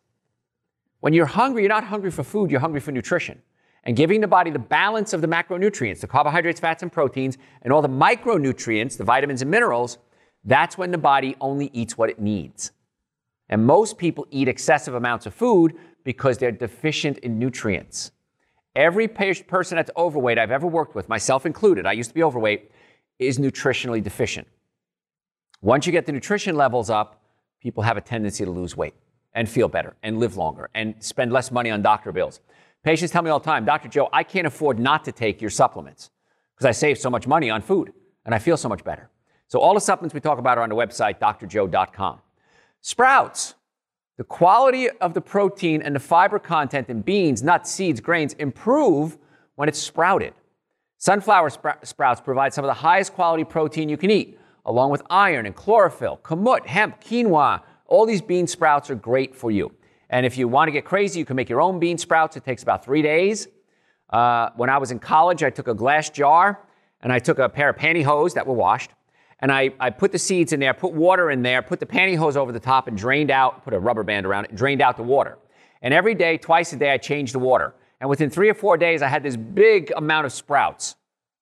When 1.00 1.14
you're 1.14 1.24
hungry, 1.24 1.62
you're 1.62 1.70
not 1.70 1.84
hungry 1.84 2.10
for 2.10 2.22
food, 2.22 2.50
you're 2.50 2.60
hungry 2.60 2.80
for 2.80 2.92
nutrition 2.92 3.40
and 3.84 3.96
giving 3.96 4.20
the 4.20 4.28
body 4.28 4.50
the 4.50 4.58
balance 4.58 5.14
of 5.14 5.22
the 5.22 5.26
macronutrients, 5.26 6.00
the 6.00 6.06
carbohydrates, 6.06 6.60
fats, 6.60 6.82
and 6.82 6.92
proteins, 6.92 7.38
and 7.62 7.72
all 7.72 7.80
the 7.80 7.88
micronutrients, 7.88 8.98
the 8.98 9.04
vitamins 9.04 9.40
and 9.40 9.50
minerals, 9.50 9.96
that's 10.44 10.76
when 10.76 10.90
the 10.90 10.98
body 10.98 11.34
only 11.40 11.70
eats 11.72 11.96
what 11.96 12.10
it 12.10 12.20
needs. 12.20 12.72
And 13.48 13.66
most 13.66 13.98
people 13.98 14.26
eat 14.30 14.48
excessive 14.48 14.94
amounts 14.94 15.26
of 15.26 15.34
food 15.34 15.74
because 16.02 16.38
they're 16.38 16.52
deficient 16.52 17.18
in 17.18 17.38
nutrients. 17.38 18.12
Every 18.74 19.06
person 19.06 19.76
that's 19.76 19.90
overweight 19.96 20.38
I've 20.38 20.50
ever 20.50 20.66
worked 20.66 20.94
with, 20.94 21.08
myself 21.08 21.46
included, 21.46 21.86
I 21.86 21.92
used 21.92 22.10
to 22.10 22.14
be 22.14 22.22
overweight, 22.22 22.70
is 23.18 23.38
nutritionally 23.38 24.02
deficient. 24.02 24.48
Once 25.60 25.86
you 25.86 25.92
get 25.92 26.06
the 26.06 26.12
nutrition 26.12 26.56
levels 26.56 26.90
up, 26.90 27.22
people 27.60 27.82
have 27.82 27.96
a 27.96 28.00
tendency 28.00 28.44
to 28.44 28.50
lose 28.50 28.76
weight 28.76 28.94
and 29.34 29.48
feel 29.48 29.68
better 29.68 29.94
and 30.02 30.18
live 30.18 30.36
longer 30.36 30.68
and 30.74 30.94
spend 31.02 31.32
less 31.32 31.50
money 31.50 31.70
on 31.70 31.82
doctor 31.82 32.12
bills. 32.12 32.40
Patients 32.82 33.10
tell 33.10 33.22
me 33.22 33.30
all 33.30 33.38
the 33.38 33.44
time, 33.44 33.64
Dr. 33.64 33.88
Joe, 33.88 34.08
I 34.12 34.24
can't 34.24 34.46
afford 34.46 34.78
not 34.78 35.04
to 35.04 35.12
take 35.12 35.40
your 35.40 35.50
supplements 35.50 36.10
because 36.54 36.66
I 36.66 36.72
save 36.72 36.98
so 36.98 37.08
much 37.08 37.26
money 37.26 37.50
on 37.50 37.62
food 37.62 37.92
and 38.26 38.34
I 38.34 38.38
feel 38.38 38.56
so 38.56 38.68
much 38.68 38.84
better. 38.84 39.08
So 39.48 39.58
all 39.58 39.74
the 39.74 39.80
supplements 39.80 40.14
we 40.14 40.20
talk 40.20 40.38
about 40.38 40.58
are 40.58 40.62
on 40.62 40.68
the 40.68 40.74
website, 40.74 41.18
drjoe.com. 41.18 42.20
Sprouts. 42.86 43.54
The 44.18 44.24
quality 44.24 44.90
of 44.90 45.14
the 45.14 45.20
protein 45.22 45.80
and 45.80 45.96
the 45.96 46.00
fiber 46.00 46.38
content 46.38 46.90
in 46.90 47.00
beans, 47.00 47.42
nuts, 47.42 47.70
seeds, 47.70 47.98
grains 47.98 48.34
improve 48.34 49.16
when 49.54 49.70
it's 49.70 49.78
sprouted. 49.78 50.34
Sunflower 50.98 51.48
sprouts 51.82 52.20
provide 52.20 52.52
some 52.52 52.62
of 52.62 52.68
the 52.68 52.74
highest 52.74 53.14
quality 53.14 53.42
protein 53.42 53.88
you 53.88 53.96
can 53.96 54.10
eat, 54.10 54.38
along 54.66 54.90
with 54.90 55.00
iron 55.08 55.46
and 55.46 55.56
chlorophyll, 55.56 56.20
kamut, 56.22 56.66
hemp, 56.66 57.02
quinoa. 57.02 57.62
All 57.86 58.04
these 58.04 58.20
bean 58.20 58.46
sprouts 58.46 58.90
are 58.90 58.96
great 58.96 59.34
for 59.34 59.50
you. 59.50 59.72
And 60.10 60.26
if 60.26 60.36
you 60.36 60.46
want 60.46 60.68
to 60.68 60.72
get 60.72 60.84
crazy, 60.84 61.18
you 61.18 61.24
can 61.24 61.36
make 61.36 61.48
your 61.48 61.62
own 61.62 61.78
bean 61.78 61.96
sprouts. 61.96 62.36
It 62.36 62.44
takes 62.44 62.62
about 62.62 62.84
three 62.84 63.00
days. 63.00 63.48
Uh, 64.10 64.50
when 64.56 64.68
I 64.68 64.76
was 64.76 64.90
in 64.90 64.98
college, 64.98 65.42
I 65.42 65.48
took 65.48 65.68
a 65.68 65.74
glass 65.74 66.10
jar 66.10 66.60
and 67.00 67.10
I 67.10 67.18
took 67.18 67.38
a 67.38 67.48
pair 67.48 67.70
of 67.70 67.76
pantyhose 67.76 68.34
that 68.34 68.46
were 68.46 68.52
washed. 68.52 68.90
And 69.40 69.52
I, 69.52 69.72
I 69.80 69.90
put 69.90 70.12
the 70.12 70.18
seeds 70.18 70.52
in 70.52 70.60
there, 70.60 70.72
put 70.74 70.92
water 70.92 71.30
in 71.30 71.42
there, 71.42 71.62
put 71.62 71.80
the 71.80 71.86
pantyhose 71.86 72.36
over 72.36 72.52
the 72.52 72.60
top, 72.60 72.88
and 72.88 72.96
drained 72.96 73.30
out, 73.30 73.64
put 73.64 73.74
a 73.74 73.78
rubber 73.78 74.02
band 74.02 74.26
around 74.26 74.46
it, 74.46 74.54
drained 74.54 74.80
out 74.80 74.96
the 74.96 75.02
water. 75.02 75.38
And 75.82 75.92
every 75.92 76.14
day, 76.14 76.38
twice 76.38 76.72
a 76.72 76.76
day, 76.76 76.92
I 76.92 76.98
changed 76.98 77.34
the 77.34 77.38
water. 77.38 77.74
And 78.00 78.08
within 78.08 78.30
three 78.30 78.48
or 78.48 78.54
four 78.54 78.76
days, 78.76 79.02
I 79.02 79.08
had 79.08 79.22
this 79.22 79.36
big 79.36 79.92
amount 79.96 80.26
of 80.26 80.32
sprouts. 80.32 80.96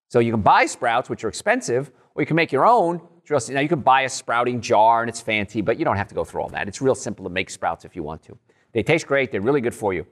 So 0.08 0.18
you 0.18 0.32
can 0.32 0.42
buy 0.42 0.66
sprouts, 0.66 1.08
which 1.08 1.24
are 1.24 1.28
expensive, 1.28 1.90
or 2.14 2.22
you 2.22 2.26
can 2.26 2.36
make 2.36 2.52
your 2.52 2.66
own. 2.66 3.00
Now, 3.30 3.60
you 3.60 3.68
can 3.68 3.80
buy 3.80 4.02
a 4.02 4.08
sprouting 4.08 4.60
jar 4.60 5.00
and 5.00 5.08
it's 5.08 5.20
fancy, 5.20 5.62
but 5.62 5.78
you 5.78 5.84
don't 5.84 5.96
have 5.96 6.08
to 6.08 6.14
go 6.14 6.24
through 6.24 6.42
all 6.42 6.48
that. 6.50 6.68
It's 6.68 6.82
real 6.82 6.94
simple 6.94 7.24
to 7.24 7.30
make 7.30 7.48
sprouts 7.48 7.84
if 7.84 7.96
you 7.96 8.02
want 8.02 8.22
to. 8.24 8.36
They 8.72 8.82
taste 8.82 9.06
great. 9.06 9.32
They're 9.32 9.40
really 9.40 9.60
good 9.60 9.74
for 9.74 9.94
you. 9.94 10.06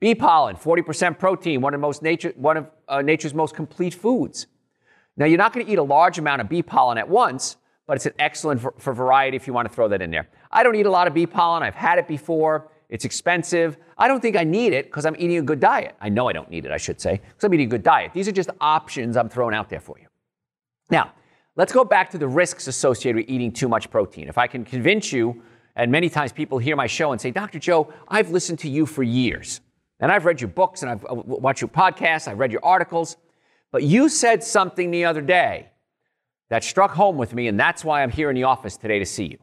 Bee 0.00 0.14
pollen, 0.14 0.56
40% 0.56 1.18
protein, 1.18 1.60
one 1.60 1.74
of, 1.74 1.80
most 1.80 2.02
nature, 2.02 2.32
one 2.36 2.56
of 2.56 2.70
uh, 2.88 3.02
nature's 3.02 3.34
most 3.34 3.54
complete 3.54 3.94
foods. 3.94 4.46
Now, 5.16 5.26
you're 5.26 5.38
not 5.38 5.52
going 5.52 5.66
to 5.66 5.72
eat 5.72 5.78
a 5.78 5.82
large 5.82 6.18
amount 6.18 6.40
of 6.40 6.48
bee 6.48 6.62
pollen 6.62 6.98
at 6.98 7.08
once, 7.08 7.56
but 7.86 7.96
it's 7.96 8.06
an 8.06 8.14
excellent 8.18 8.60
for, 8.60 8.74
for 8.78 8.92
variety 8.92 9.36
if 9.36 9.46
you 9.46 9.52
want 9.52 9.68
to 9.68 9.74
throw 9.74 9.88
that 9.88 10.00
in 10.00 10.10
there. 10.10 10.28
I 10.50 10.62
don't 10.62 10.74
eat 10.76 10.86
a 10.86 10.90
lot 10.90 11.06
of 11.06 11.14
bee 11.14 11.26
pollen. 11.26 11.62
I've 11.62 11.74
had 11.74 11.98
it 11.98 12.08
before. 12.08 12.70
It's 12.88 13.04
expensive. 13.04 13.76
I 13.98 14.08
don't 14.08 14.20
think 14.20 14.36
I 14.36 14.44
need 14.44 14.72
it 14.72 14.86
because 14.86 15.06
I'm 15.06 15.14
eating 15.16 15.38
a 15.38 15.42
good 15.42 15.60
diet. 15.60 15.94
I 16.00 16.08
know 16.08 16.28
I 16.28 16.32
don't 16.32 16.50
need 16.50 16.66
it, 16.66 16.72
I 16.72 16.76
should 16.76 17.00
say, 17.00 17.20
because 17.28 17.44
I'm 17.44 17.54
eating 17.54 17.66
a 17.66 17.70
good 17.70 17.82
diet. 17.82 18.12
These 18.12 18.28
are 18.28 18.32
just 18.32 18.50
options 18.60 19.16
I'm 19.16 19.28
throwing 19.28 19.54
out 19.54 19.68
there 19.68 19.80
for 19.80 19.98
you. 19.98 20.06
Now, 20.90 21.12
let's 21.56 21.72
go 21.72 21.84
back 21.84 22.10
to 22.10 22.18
the 22.18 22.26
risks 22.26 22.66
associated 22.66 23.16
with 23.16 23.28
eating 23.28 23.52
too 23.52 23.68
much 23.68 23.90
protein. 23.90 24.28
If 24.28 24.38
I 24.38 24.48
can 24.48 24.64
convince 24.64 25.12
you 25.12 25.42
and 25.76 25.92
many 25.92 26.08
times 26.08 26.32
people 26.32 26.58
hear 26.58 26.74
my 26.74 26.86
show 26.86 27.12
and 27.12 27.20
say, 27.20 27.30
Dr. 27.30 27.58
Joe, 27.58 27.92
I've 28.08 28.30
listened 28.30 28.58
to 28.60 28.68
you 28.68 28.86
for 28.86 29.02
years. 29.02 29.60
And 30.00 30.10
I've 30.10 30.24
read 30.24 30.40
your 30.40 30.48
books 30.48 30.82
and 30.82 30.90
I've 30.90 31.04
uh, 31.04 31.14
watched 31.14 31.60
your 31.60 31.68
podcasts, 31.68 32.26
I've 32.26 32.38
read 32.38 32.50
your 32.50 32.64
articles. 32.64 33.16
But 33.72 33.82
you 33.82 34.08
said 34.08 34.42
something 34.42 34.90
the 34.90 35.04
other 35.04 35.20
day 35.20 35.68
that 36.48 36.64
struck 36.64 36.92
home 36.92 37.16
with 37.16 37.34
me, 37.34 37.48
and 37.48 37.58
that's 37.58 37.84
why 37.84 38.02
I'm 38.02 38.10
here 38.10 38.28
in 38.30 38.36
the 38.36 38.44
office 38.44 38.76
today 38.76 38.98
to 38.98 39.06
see 39.06 39.26
you. 39.26 39.38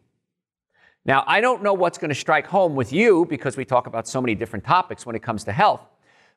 Now, 1.05 1.23
I 1.25 1.39
don't 1.39 1.63
know 1.63 1.73
what's 1.73 1.97
going 1.97 2.09
to 2.09 2.15
strike 2.15 2.47
home 2.47 2.75
with 2.75 2.91
you 2.91 3.25
because 3.29 3.55
we 3.55 3.63
talk 3.63 3.87
about 3.87 4.07
so 4.07 4.19
many 4.19 4.35
different 4.35 4.65
topics 4.65 5.05
when 5.05 5.15
it 5.15 5.23
comes 5.23 5.45
to 5.45 5.53
health. 5.53 5.81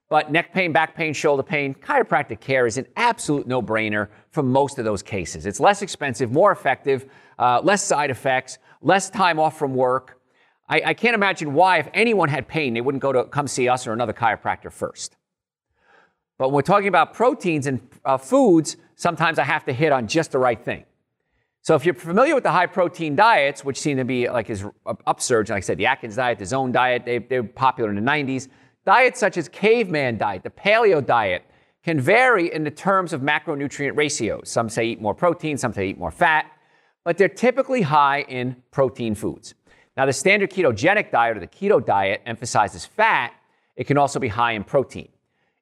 But 0.08 0.30
neck 0.30 0.52
pain, 0.52 0.72
back 0.72 0.94
pain, 0.94 1.12
shoulder 1.12 1.42
pain, 1.42 1.74
chiropractic 1.74 2.40
care 2.40 2.66
is 2.66 2.78
an 2.78 2.86
absolute 2.96 3.46
no 3.46 3.60
brainer 3.60 4.08
for 4.30 4.42
most 4.42 4.78
of 4.78 4.84
those 4.84 5.02
cases. 5.02 5.46
It's 5.46 5.60
less 5.60 5.82
expensive, 5.82 6.32
more 6.32 6.52
effective, 6.52 7.06
uh, 7.38 7.60
less 7.62 7.82
side 7.82 8.10
effects 8.10 8.58
less 8.82 9.10
time 9.10 9.38
off 9.38 9.58
from 9.58 9.74
work. 9.74 10.20
I, 10.68 10.82
I, 10.86 10.94
can't 10.94 11.14
imagine 11.14 11.52
why, 11.52 11.78
if 11.78 11.88
anyone 11.92 12.28
had 12.28 12.48
pain, 12.48 12.74
they 12.74 12.80
wouldn't 12.80 13.02
go 13.02 13.12
to 13.12 13.24
come 13.24 13.46
see 13.48 13.68
us 13.68 13.86
or 13.86 13.92
another 13.92 14.12
chiropractor 14.12 14.72
first. 14.72 15.16
But 16.40 16.48
when 16.48 16.54
we're 16.54 16.62
talking 16.62 16.88
about 16.88 17.12
proteins 17.12 17.66
and 17.66 17.86
uh, 18.02 18.16
foods, 18.16 18.78
sometimes 18.96 19.38
I 19.38 19.44
have 19.44 19.66
to 19.66 19.74
hit 19.74 19.92
on 19.92 20.08
just 20.08 20.32
the 20.32 20.38
right 20.38 20.58
thing. 20.58 20.84
So 21.60 21.74
if 21.74 21.84
you're 21.84 21.94
familiar 21.94 22.34
with 22.34 22.44
the 22.44 22.50
high 22.50 22.64
protein 22.64 23.14
diets, 23.14 23.62
which 23.62 23.78
seem 23.78 23.98
to 23.98 24.04
be 24.04 24.26
like 24.26 24.46
his 24.46 24.64
upsurge, 25.06 25.50
like 25.50 25.58
I 25.58 25.60
said, 25.60 25.76
the 25.76 25.84
Atkins 25.84 26.16
diet, 26.16 26.38
the 26.38 26.46
Zone 26.46 26.72
diet, 26.72 27.04
they, 27.04 27.18
they're 27.18 27.44
popular 27.44 27.90
in 27.90 27.96
the 27.96 28.10
90s. 28.10 28.48
Diets 28.86 29.20
such 29.20 29.36
as 29.36 29.50
caveman 29.50 30.16
diet, 30.16 30.42
the 30.42 30.48
paleo 30.48 31.04
diet, 31.04 31.44
can 31.84 32.00
vary 32.00 32.50
in 32.52 32.64
the 32.64 32.70
terms 32.70 33.12
of 33.12 33.20
macronutrient 33.20 33.94
ratios. 33.94 34.48
Some 34.48 34.70
say 34.70 34.86
eat 34.86 35.00
more 35.00 35.14
protein, 35.14 35.58
some 35.58 35.74
say 35.74 35.90
eat 35.90 35.98
more 35.98 36.10
fat 36.10 36.50
but 37.04 37.16
they're 37.16 37.28
typically 37.28 37.82
high 37.82 38.22
in 38.22 38.56
protein 38.70 39.14
foods. 39.14 39.54
Now, 39.96 40.06
the 40.06 40.12
standard 40.12 40.50
ketogenic 40.50 41.10
diet 41.10 41.36
or 41.36 41.40
the 41.40 41.46
keto 41.46 41.84
diet 41.84 42.22
emphasizes 42.26 42.86
fat. 42.86 43.32
It 43.76 43.86
can 43.86 43.98
also 43.98 44.18
be 44.18 44.28
high 44.28 44.52
in 44.52 44.64
protein. 44.64 45.08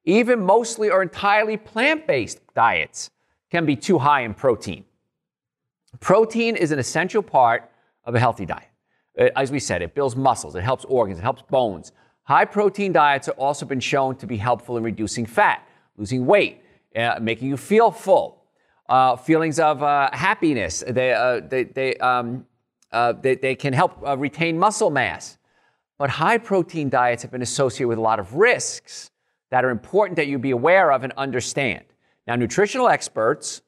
Even 0.09 0.43
mostly 0.43 0.89
or 0.89 1.03
entirely 1.03 1.59
plant 1.59 2.07
based 2.07 2.41
diets 2.55 3.11
can 3.51 3.67
be 3.67 3.77
too 3.77 3.99
high 3.99 4.23
in 4.23 4.33
protein. 4.33 4.87
Protein 6.01 6.57
is 6.57 6.73
an 6.73 6.79
essential 6.79 7.23
part 7.23 7.71
of 8.05 8.15
a 8.15 8.19
healthy 8.19 8.47
diet. 8.47 8.71
Uh, 9.19 9.29
as 9.37 9.51
we 9.51 9.61
said, 9.61 9.83
it 9.83 9.95
builds 9.95 10.17
muscles, 10.17 10.55
it 10.57 10.63
helps 10.63 10.87
organs, 10.87 11.19
it 11.19 11.23
helps 11.23 11.43
bones. 11.43 11.93
High 12.23 12.47
protein 12.47 12.91
diets 12.91 13.27
have 13.27 13.39
also 13.39 13.67
been 13.67 13.81
shown 13.81 14.17
to 14.17 14.27
be 14.27 14.39
helpful 14.39 14.79
in 14.79 14.83
reducing 14.83 15.27
fat, 15.27 15.63
losing 15.99 16.25
weight, 16.25 16.63
uh, 16.97 17.19
making 17.21 17.49
you 17.49 17.59
feel 17.59 17.91
full, 17.91 18.45
uh, 18.89 19.15
feelings 19.15 19.61
of 19.61 19.83
uh, 19.83 20.09
happiness. 20.15 20.83
They, 20.89 21.13
uh, 21.13 21.41
they, 21.47 21.65
they, 21.65 21.97
um, 21.97 22.47
uh, 22.93 23.13
they, 23.13 23.35
they, 23.35 23.55
can 23.55 23.75
help 23.75 23.99
retain 24.17 24.59
muscle 24.59 24.89
mass. 24.89 25.37
But 25.99 26.09
high 26.09 26.39
protein 26.39 26.89
diets 26.89 27.21
have 27.25 27.31
been 27.31 27.43
associated 27.43 27.89
with 27.89 27.99
a 27.99 28.03
lot 28.03 28.19
of 28.19 28.33
risks 28.33 29.11
that 29.51 29.65
are 29.65 29.71
important 29.71 30.17
that 30.17 30.27
you 30.27 30.39
be 30.39 30.51
aware 30.51 30.93
of 30.93 31.05
and 31.05 31.13
understand. 31.17 31.85
Now, 32.27 32.37
nutritional 32.37 32.89
experts 32.89 33.63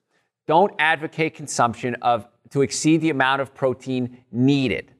don't 0.46 0.72
advocate 0.78 1.34
consumption 1.34 1.96
of 2.02 2.26
to 2.50 2.62
exceed 2.62 3.00
the 3.00 3.10
amount 3.10 3.40
of 3.40 3.54
protein 3.54 4.24
needed. 4.32 4.92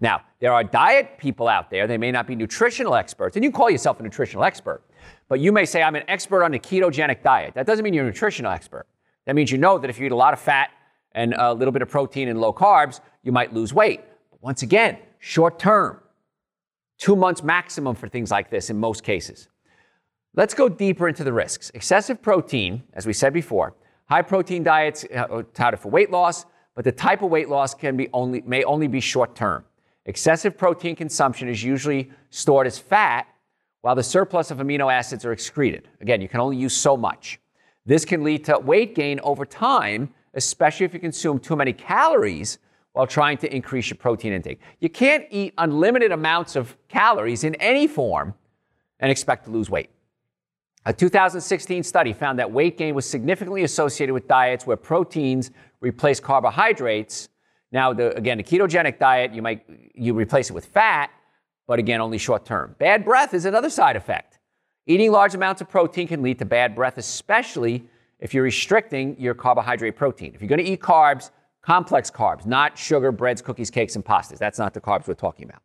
Now, 0.00 0.22
there 0.40 0.52
are 0.52 0.64
diet 0.64 1.18
people 1.18 1.48
out 1.48 1.70
there, 1.70 1.86
they 1.86 1.98
may 1.98 2.10
not 2.10 2.26
be 2.26 2.34
nutritional 2.34 2.94
experts, 2.94 3.36
and 3.36 3.44
you 3.44 3.50
call 3.50 3.70
yourself 3.70 4.00
a 4.00 4.02
nutritional 4.02 4.44
expert, 4.44 4.82
but 5.28 5.40
you 5.40 5.52
may 5.52 5.64
say, 5.64 5.82
I'm 5.82 5.94
an 5.94 6.04
expert 6.08 6.42
on 6.42 6.52
the 6.52 6.58
ketogenic 6.58 7.22
diet. 7.22 7.54
That 7.54 7.66
doesn't 7.66 7.82
mean 7.82 7.94
you're 7.94 8.04
a 8.04 8.08
nutritional 8.08 8.52
expert. 8.52 8.86
That 9.24 9.34
means 9.34 9.50
you 9.50 9.58
know 9.58 9.78
that 9.78 9.88
if 9.88 9.98
you 9.98 10.06
eat 10.06 10.12
a 10.12 10.16
lot 10.16 10.32
of 10.32 10.40
fat 10.40 10.70
and 11.12 11.34
a 11.34 11.52
little 11.52 11.72
bit 11.72 11.82
of 11.82 11.88
protein 11.88 12.28
and 12.28 12.40
low 12.40 12.52
carbs, 12.52 13.00
you 13.22 13.32
might 13.32 13.54
lose 13.54 13.72
weight. 13.72 14.02
But 14.30 14.42
once 14.42 14.62
again, 14.62 14.98
short 15.18 15.58
term, 15.58 16.00
two 16.98 17.16
months 17.16 17.42
maximum 17.42 17.94
for 17.94 18.08
things 18.08 18.30
like 18.30 18.50
this 18.50 18.70
in 18.70 18.78
most 18.78 19.02
cases. 19.02 19.48
Let's 20.36 20.52
go 20.52 20.68
deeper 20.68 21.08
into 21.08 21.24
the 21.24 21.32
risks. 21.32 21.70
Excessive 21.72 22.20
protein, 22.20 22.82
as 22.92 23.06
we 23.06 23.14
said 23.14 23.32
before, 23.32 23.74
high 24.04 24.20
protein 24.20 24.62
diets 24.62 25.06
uh, 25.10 25.26
are 25.30 25.42
touted 25.44 25.80
for 25.80 25.88
weight 25.88 26.10
loss, 26.10 26.44
but 26.74 26.84
the 26.84 26.92
type 26.92 27.22
of 27.22 27.30
weight 27.30 27.48
loss 27.48 27.72
can 27.72 27.96
be 27.96 28.10
only, 28.12 28.42
may 28.42 28.62
only 28.64 28.86
be 28.86 29.00
short 29.00 29.34
term. 29.34 29.64
Excessive 30.04 30.58
protein 30.58 30.94
consumption 30.94 31.48
is 31.48 31.64
usually 31.64 32.10
stored 32.28 32.66
as 32.66 32.78
fat, 32.78 33.26
while 33.80 33.94
the 33.94 34.02
surplus 34.02 34.50
of 34.50 34.58
amino 34.58 34.92
acids 34.92 35.24
are 35.24 35.32
excreted. 35.32 35.88
Again, 36.02 36.20
you 36.20 36.28
can 36.28 36.40
only 36.40 36.58
use 36.58 36.76
so 36.76 36.98
much. 36.98 37.40
This 37.86 38.04
can 38.04 38.22
lead 38.22 38.44
to 38.44 38.58
weight 38.58 38.94
gain 38.94 39.20
over 39.20 39.46
time, 39.46 40.12
especially 40.34 40.84
if 40.84 40.92
you 40.92 41.00
consume 41.00 41.38
too 41.38 41.56
many 41.56 41.72
calories 41.72 42.58
while 42.92 43.06
trying 43.06 43.38
to 43.38 43.54
increase 43.54 43.88
your 43.88 43.96
protein 43.96 44.34
intake. 44.34 44.60
You 44.80 44.90
can't 44.90 45.24
eat 45.30 45.54
unlimited 45.56 46.12
amounts 46.12 46.56
of 46.56 46.76
calories 46.88 47.42
in 47.42 47.54
any 47.54 47.86
form 47.86 48.34
and 49.00 49.10
expect 49.10 49.46
to 49.46 49.50
lose 49.50 49.70
weight. 49.70 49.90
A 50.86 50.92
2016 50.92 51.82
study 51.82 52.12
found 52.12 52.38
that 52.38 52.48
weight 52.48 52.78
gain 52.78 52.94
was 52.94 53.10
significantly 53.10 53.64
associated 53.64 54.12
with 54.12 54.28
diets 54.28 54.68
where 54.68 54.76
proteins 54.76 55.50
replace 55.80 56.20
carbohydrates. 56.20 57.28
Now, 57.72 57.92
the, 57.92 58.16
again, 58.16 58.38
the 58.38 58.44
ketogenic 58.44 59.00
diet, 59.00 59.34
you 59.34 59.42
might 59.42 59.66
you 59.96 60.14
replace 60.14 60.48
it 60.48 60.52
with 60.52 60.66
fat, 60.66 61.10
but 61.66 61.80
again, 61.80 62.00
only 62.00 62.18
short 62.18 62.44
term. 62.44 62.76
Bad 62.78 63.04
breath 63.04 63.34
is 63.34 63.46
another 63.46 63.68
side 63.68 63.96
effect. 63.96 64.38
Eating 64.86 65.10
large 65.10 65.34
amounts 65.34 65.60
of 65.60 65.68
protein 65.68 66.06
can 66.06 66.22
lead 66.22 66.38
to 66.38 66.44
bad 66.44 66.76
breath, 66.76 66.98
especially 66.98 67.84
if 68.20 68.32
you're 68.32 68.44
restricting 68.44 69.20
your 69.20 69.34
carbohydrate 69.34 69.96
protein. 69.96 70.36
If 70.36 70.40
you're 70.40 70.48
going 70.48 70.64
to 70.64 70.70
eat 70.70 70.80
carbs, 70.80 71.32
complex 71.62 72.12
carbs, 72.12 72.46
not 72.46 72.78
sugar, 72.78 73.10
breads, 73.10 73.42
cookies, 73.42 73.72
cakes, 73.72 73.96
and 73.96 74.04
pastas. 74.04 74.38
That's 74.38 74.60
not 74.60 74.72
the 74.72 74.80
carbs 74.80 75.08
we're 75.08 75.14
talking 75.14 75.46
about. 75.48 75.62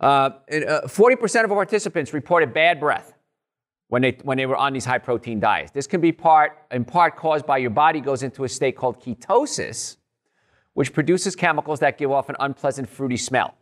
Uh, 0.00 0.54
uh, 0.56 0.88
40% 0.88 1.44
of 1.44 1.52
our 1.52 1.56
participants 1.56 2.12
reported 2.12 2.52
bad 2.52 2.80
breath 2.80 3.14
when 3.94 4.02
they, 4.02 4.18
when 4.24 4.36
they 4.36 4.44
were 4.44 4.56
on 4.56 4.72
these 4.72 4.84
high 4.84 4.98
protein 4.98 5.38
diets. 5.38 5.70
This 5.70 5.86
can 5.86 6.00
be 6.00 6.10
part, 6.10 6.58
in 6.72 6.84
part 6.84 7.14
caused 7.14 7.46
by 7.46 7.58
your 7.58 7.70
body 7.70 8.00
goes 8.00 8.24
into 8.24 8.42
a 8.42 8.48
state 8.48 8.76
called 8.76 9.00
ketosis, 9.00 9.98
which 10.72 10.92
produces 10.92 11.36
chemicals 11.36 11.78
that 11.78 11.96
give 11.96 12.10
off 12.10 12.28
an 12.28 12.34
unpleasant 12.40 12.88
fruity 12.88 13.16
smell. 13.16 13.54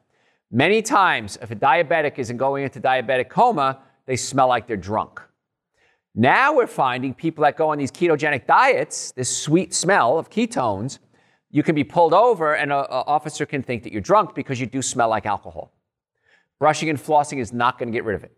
Many 0.51 0.81
times, 0.81 1.37
if 1.43 1.51
a 1.51 1.55
diabetic 1.55 2.19
isn't 2.19 2.39
going 2.39 2.65
into 2.65 2.81
diabetic 2.81 3.29
coma, 3.29 3.81
they 4.07 4.17
smell 4.17 4.49
like 4.49 4.67
they're 4.67 4.79
drunk. 4.79 5.21
Now 6.15 6.57
we're 6.57 6.67
finding 6.67 7.12
people 7.12 7.45
that 7.45 7.59
go 7.59 7.69
on 7.69 7.77
these 7.77 7.93
ketogenic 7.93 8.47
diets, 8.47 9.12
this 9.12 9.29
sweet 9.37 9.75
smell 9.75 10.19
of 10.19 10.31
ketones, 10.31 10.99
you 11.51 11.62
can 11.62 11.75
be 11.75 11.85
pulled 11.85 12.15
over 12.15 12.55
and 12.55 12.73
an 12.73 12.87
officer 12.89 13.45
can 13.45 13.62
think 13.62 13.83
that 13.83 13.93
you're 13.93 14.01
drunk 14.01 14.35
because 14.35 14.59
you 14.59 14.65
do 14.65 14.81
smell 14.81 15.11
like 15.11 15.27
alcohol. 15.27 15.75
Brushing 16.59 16.89
and 16.89 16.99
flossing 16.99 17.39
is 17.39 17.53
not 17.53 17.79
going 17.79 17.93
to 17.93 17.93
get 17.93 18.05
rid 18.05 18.15
of 18.15 18.25
it. 18.25 18.35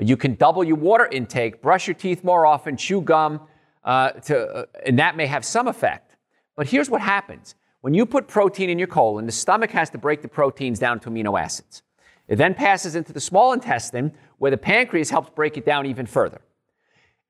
You 0.00 0.16
can 0.16 0.34
double 0.34 0.64
your 0.64 0.76
water 0.76 1.06
intake, 1.06 1.60
brush 1.60 1.86
your 1.86 1.94
teeth 1.94 2.24
more 2.24 2.46
often, 2.46 2.76
chew 2.76 3.02
gum, 3.02 3.40
uh, 3.84 4.10
to, 4.12 4.48
uh, 4.48 4.64
and 4.86 4.98
that 4.98 5.16
may 5.16 5.26
have 5.26 5.44
some 5.44 5.68
effect. 5.68 6.16
But 6.56 6.68
here's 6.68 6.88
what 6.88 7.00
happens 7.00 7.54
when 7.82 7.94
you 7.94 8.06
put 8.06 8.28
protein 8.28 8.70
in 8.70 8.78
your 8.78 8.88
colon, 8.88 9.26
the 9.26 9.32
stomach 9.32 9.70
has 9.72 9.90
to 9.90 9.98
break 9.98 10.22
the 10.22 10.28
proteins 10.28 10.78
down 10.78 11.00
to 11.00 11.10
amino 11.10 11.38
acids. 11.38 11.82
It 12.28 12.36
then 12.36 12.54
passes 12.54 12.94
into 12.94 13.12
the 13.12 13.20
small 13.20 13.52
intestine, 13.52 14.12
where 14.38 14.50
the 14.50 14.56
pancreas 14.56 15.10
helps 15.10 15.30
break 15.30 15.56
it 15.56 15.66
down 15.66 15.86
even 15.86 16.06
further. 16.06 16.40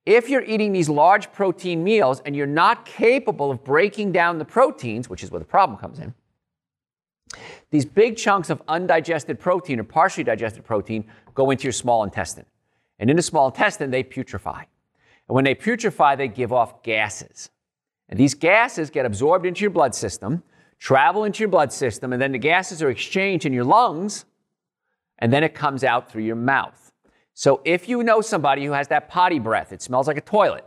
If 0.04 0.28
you're 0.28 0.42
eating 0.42 0.72
these 0.72 0.88
large 0.88 1.32
protein 1.32 1.82
meals 1.82 2.20
and 2.26 2.36
you're 2.36 2.46
not 2.46 2.84
capable 2.84 3.50
of 3.50 3.64
breaking 3.64 4.12
down 4.12 4.38
the 4.38 4.44
proteins, 4.44 5.08
which 5.08 5.22
is 5.22 5.30
where 5.30 5.38
the 5.38 5.44
problem 5.44 5.78
comes 5.78 5.98
in, 5.98 6.14
these 7.70 7.86
big 7.86 8.16
chunks 8.16 8.50
of 8.50 8.60
undigested 8.68 9.40
protein 9.40 9.80
or 9.80 9.84
partially 9.84 10.24
digested 10.24 10.64
protein 10.64 11.04
go 11.34 11.50
into 11.50 11.64
your 11.64 11.72
small 11.72 12.04
intestine. 12.04 12.44
And 13.02 13.10
in 13.10 13.16
the 13.16 13.22
small 13.22 13.48
intestine, 13.48 13.90
they 13.90 14.04
putrefy. 14.04 14.60
And 15.28 15.34
when 15.34 15.42
they 15.42 15.56
putrefy, 15.56 16.16
they 16.16 16.28
give 16.28 16.52
off 16.52 16.84
gases. 16.84 17.50
And 18.08 18.16
these 18.16 18.32
gases 18.32 18.90
get 18.90 19.04
absorbed 19.04 19.44
into 19.44 19.62
your 19.62 19.72
blood 19.72 19.92
system, 19.92 20.44
travel 20.78 21.24
into 21.24 21.40
your 21.40 21.48
blood 21.48 21.72
system, 21.72 22.12
and 22.12 22.22
then 22.22 22.30
the 22.30 22.38
gases 22.38 22.80
are 22.80 22.90
exchanged 22.90 23.44
in 23.44 23.52
your 23.52 23.64
lungs, 23.64 24.24
and 25.18 25.32
then 25.32 25.42
it 25.42 25.52
comes 25.52 25.82
out 25.82 26.12
through 26.12 26.22
your 26.22 26.36
mouth. 26.36 26.92
So 27.34 27.60
if 27.64 27.88
you 27.88 28.04
know 28.04 28.20
somebody 28.20 28.64
who 28.64 28.70
has 28.70 28.86
that 28.86 29.08
potty 29.08 29.40
breath, 29.40 29.72
it 29.72 29.82
smells 29.82 30.06
like 30.06 30.16
a 30.16 30.20
toilet, 30.20 30.64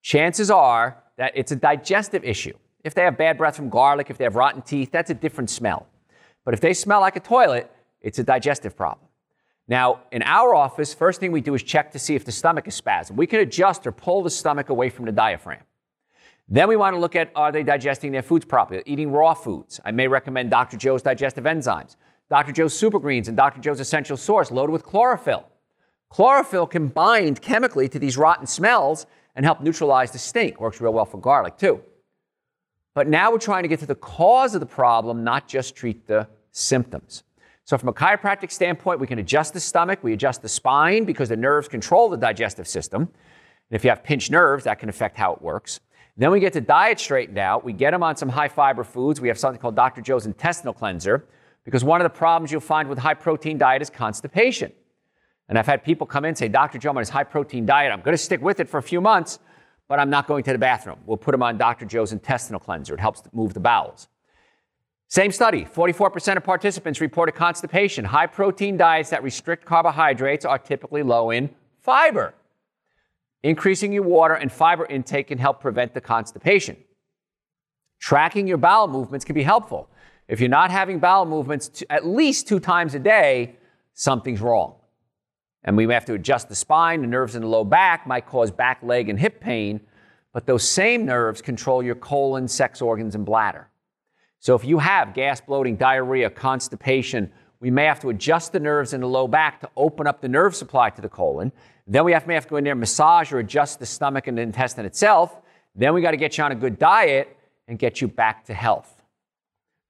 chances 0.00 0.50
are 0.50 1.02
that 1.18 1.32
it's 1.34 1.52
a 1.52 1.56
digestive 1.56 2.24
issue. 2.24 2.56
If 2.84 2.94
they 2.94 3.02
have 3.02 3.18
bad 3.18 3.36
breath 3.36 3.56
from 3.56 3.68
garlic, 3.68 4.08
if 4.08 4.16
they 4.16 4.24
have 4.24 4.34
rotten 4.34 4.62
teeth, 4.62 4.90
that's 4.90 5.10
a 5.10 5.14
different 5.14 5.50
smell. 5.50 5.88
But 6.46 6.54
if 6.54 6.62
they 6.62 6.72
smell 6.72 7.02
like 7.02 7.16
a 7.16 7.20
toilet, 7.20 7.70
it's 8.00 8.18
a 8.18 8.24
digestive 8.24 8.74
problem. 8.74 9.09
Now, 9.70 10.00
in 10.10 10.22
our 10.24 10.52
office, 10.52 10.92
first 10.92 11.20
thing 11.20 11.30
we 11.30 11.40
do 11.40 11.54
is 11.54 11.62
check 11.62 11.92
to 11.92 11.98
see 12.00 12.16
if 12.16 12.24
the 12.24 12.32
stomach 12.32 12.66
is 12.66 12.78
spasmed. 12.78 13.12
We 13.12 13.28
can 13.28 13.38
adjust 13.38 13.86
or 13.86 13.92
pull 13.92 14.20
the 14.20 14.28
stomach 14.28 14.68
away 14.68 14.90
from 14.90 15.04
the 15.04 15.12
diaphragm. 15.12 15.62
Then 16.48 16.66
we 16.66 16.74
want 16.74 16.96
to 16.96 16.98
look 16.98 17.14
at 17.14 17.30
are 17.36 17.52
they 17.52 17.62
digesting 17.62 18.10
their 18.10 18.22
foods 18.22 18.44
properly, 18.44 18.82
eating 18.84 19.12
raw 19.12 19.32
foods. 19.32 19.78
I 19.84 19.92
may 19.92 20.08
recommend 20.08 20.50
Dr. 20.50 20.76
Joe's 20.76 21.02
digestive 21.02 21.44
enzymes, 21.44 21.94
Dr. 22.28 22.50
Joe's 22.50 22.76
super 22.76 22.98
greens, 22.98 23.28
and 23.28 23.36
Dr. 23.36 23.60
Joe's 23.60 23.78
essential 23.78 24.16
source 24.16 24.50
loaded 24.50 24.72
with 24.72 24.82
chlorophyll. 24.82 25.46
Chlorophyll 26.08 26.66
can 26.66 26.88
bind 26.88 27.40
chemically 27.40 27.88
to 27.90 28.00
these 28.00 28.16
rotten 28.16 28.48
smells 28.48 29.06
and 29.36 29.44
help 29.44 29.60
neutralize 29.60 30.10
the 30.10 30.18
stink. 30.18 30.60
Works 30.60 30.80
real 30.80 30.92
well 30.92 31.04
for 31.04 31.18
garlic, 31.18 31.56
too. 31.56 31.80
But 32.92 33.06
now 33.06 33.30
we're 33.30 33.38
trying 33.38 33.62
to 33.62 33.68
get 33.68 33.78
to 33.78 33.86
the 33.86 33.94
cause 33.94 34.56
of 34.56 34.60
the 34.60 34.66
problem, 34.66 35.22
not 35.22 35.46
just 35.46 35.76
treat 35.76 36.08
the 36.08 36.26
symptoms. 36.50 37.22
So, 37.70 37.78
from 37.78 37.88
a 37.88 37.92
chiropractic 37.92 38.50
standpoint, 38.50 38.98
we 38.98 39.06
can 39.06 39.20
adjust 39.20 39.54
the 39.54 39.60
stomach, 39.60 40.00
we 40.02 40.12
adjust 40.12 40.42
the 40.42 40.48
spine 40.48 41.04
because 41.04 41.28
the 41.28 41.36
nerves 41.36 41.68
control 41.68 42.08
the 42.08 42.16
digestive 42.16 42.66
system. 42.66 43.02
And 43.02 43.76
if 43.76 43.84
you 43.84 43.90
have 43.90 44.02
pinched 44.02 44.32
nerves, 44.32 44.64
that 44.64 44.80
can 44.80 44.88
affect 44.88 45.16
how 45.16 45.34
it 45.34 45.40
works. 45.40 45.78
Then 46.16 46.32
we 46.32 46.40
get 46.40 46.52
the 46.52 46.60
diet 46.60 46.98
straightened 46.98 47.38
out. 47.38 47.62
We 47.62 47.72
get 47.72 47.92
them 47.92 48.02
on 48.02 48.16
some 48.16 48.28
high 48.28 48.48
fiber 48.48 48.82
foods. 48.82 49.20
We 49.20 49.28
have 49.28 49.38
something 49.38 49.60
called 49.60 49.76
Dr. 49.76 50.00
Joe's 50.02 50.26
intestinal 50.26 50.74
cleanser 50.74 51.28
because 51.64 51.84
one 51.84 52.00
of 52.00 52.04
the 52.04 52.10
problems 52.10 52.50
you'll 52.50 52.60
find 52.60 52.88
with 52.88 52.98
high 52.98 53.14
protein 53.14 53.56
diet 53.56 53.82
is 53.82 53.88
constipation. 53.88 54.72
And 55.48 55.56
I've 55.56 55.66
had 55.66 55.84
people 55.84 56.08
come 56.08 56.24
in 56.24 56.30
and 56.30 56.38
say, 56.38 56.48
Dr. 56.48 56.76
Joe, 56.78 56.90
I'm 56.90 56.96
on 56.96 57.02
his 57.02 57.08
high 57.08 57.22
protein 57.22 57.66
diet. 57.66 57.92
I'm 57.92 58.00
going 58.00 58.16
to 58.16 58.18
stick 58.18 58.42
with 58.42 58.58
it 58.58 58.68
for 58.68 58.78
a 58.78 58.82
few 58.82 59.00
months, 59.00 59.38
but 59.86 60.00
I'm 60.00 60.10
not 60.10 60.26
going 60.26 60.42
to 60.42 60.52
the 60.52 60.58
bathroom. 60.58 60.98
We'll 61.06 61.18
put 61.18 61.30
them 61.30 61.44
on 61.44 61.56
Dr. 61.56 61.86
Joe's 61.86 62.10
intestinal 62.10 62.58
cleanser. 62.58 62.94
It 62.94 63.00
helps 63.00 63.22
move 63.32 63.54
the 63.54 63.60
bowels. 63.60 64.08
Same 65.10 65.32
study 65.32 65.64
44% 65.64 66.36
of 66.36 66.44
participants 66.44 67.00
reported 67.00 67.32
constipation. 67.32 68.04
High 68.04 68.28
protein 68.28 68.76
diets 68.76 69.10
that 69.10 69.24
restrict 69.24 69.64
carbohydrates 69.64 70.44
are 70.44 70.58
typically 70.58 71.02
low 71.02 71.30
in 71.30 71.50
fiber. 71.80 72.32
Increasing 73.42 73.92
your 73.92 74.04
water 74.04 74.34
and 74.34 74.52
fiber 74.52 74.86
intake 74.86 75.26
can 75.26 75.38
help 75.38 75.60
prevent 75.60 75.94
the 75.94 76.00
constipation. 76.00 76.76
Tracking 77.98 78.46
your 78.46 78.56
bowel 78.56 78.86
movements 78.86 79.24
can 79.24 79.34
be 79.34 79.42
helpful. 79.42 79.90
If 80.28 80.38
you're 80.38 80.48
not 80.48 80.70
having 80.70 81.00
bowel 81.00 81.26
movements 81.26 81.82
at 81.90 82.06
least 82.06 82.46
two 82.46 82.60
times 82.60 82.94
a 82.94 83.00
day, 83.00 83.56
something's 83.94 84.40
wrong. 84.40 84.76
And 85.64 85.76
we 85.76 85.92
have 85.92 86.04
to 86.04 86.14
adjust 86.14 86.48
the 86.48 86.54
spine. 86.54 87.00
The 87.00 87.08
nerves 87.08 87.34
in 87.34 87.42
the 87.42 87.48
low 87.48 87.64
back 87.64 88.06
might 88.06 88.26
cause 88.26 88.52
back, 88.52 88.80
leg, 88.80 89.08
and 89.08 89.18
hip 89.18 89.40
pain, 89.40 89.80
but 90.32 90.46
those 90.46 90.62
same 90.62 91.04
nerves 91.04 91.42
control 91.42 91.82
your 91.82 91.96
colon, 91.96 92.46
sex 92.46 92.80
organs, 92.80 93.16
and 93.16 93.26
bladder. 93.26 93.69
So 94.40 94.54
if 94.54 94.64
you 94.64 94.78
have 94.78 95.14
gas, 95.14 95.40
bloating, 95.40 95.76
diarrhea, 95.76 96.30
constipation, 96.30 97.30
we 97.60 97.70
may 97.70 97.84
have 97.84 98.00
to 98.00 98.08
adjust 98.08 98.52
the 98.52 98.60
nerves 98.60 98.94
in 98.94 99.02
the 99.02 99.06
low 99.06 99.28
back 99.28 99.60
to 99.60 99.70
open 99.76 100.06
up 100.06 100.22
the 100.22 100.28
nerve 100.28 100.56
supply 100.56 100.88
to 100.90 101.02
the 101.02 101.10
colon. 101.10 101.52
Then 101.86 102.04
we 102.04 102.12
have, 102.12 102.26
may 102.26 102.34
have 102.34 102.44
to 102.44 102.50
go 102.50 102.56
in 102.56 102.64
there, 102.64 102.72
and 102.72 102.80
massage 102.80 103.32
or 103.32 103.38
adjust 103.38 103.78
the 103.78 103.86
stomach 103.86 104.26
and 104.26 104.38
the 104.38 104.42
intestine 104.42 104.86
itself. 104.86 105.42
Then 105.74 105.92
we 105.92 106.00
got 106.00 106.12
to 106.12 106.16
get 106.16 106.38
you 106.38 106.44
on 106.44 106.52
a 106.52 106.54
good 106.54 106.78
diet 106.78 107.36
and 107.68 107.78
get 107.78 108.00
you 108.00 108.08
back 108.08 108.46
to 108.46 108.54
health. 108.54 109.02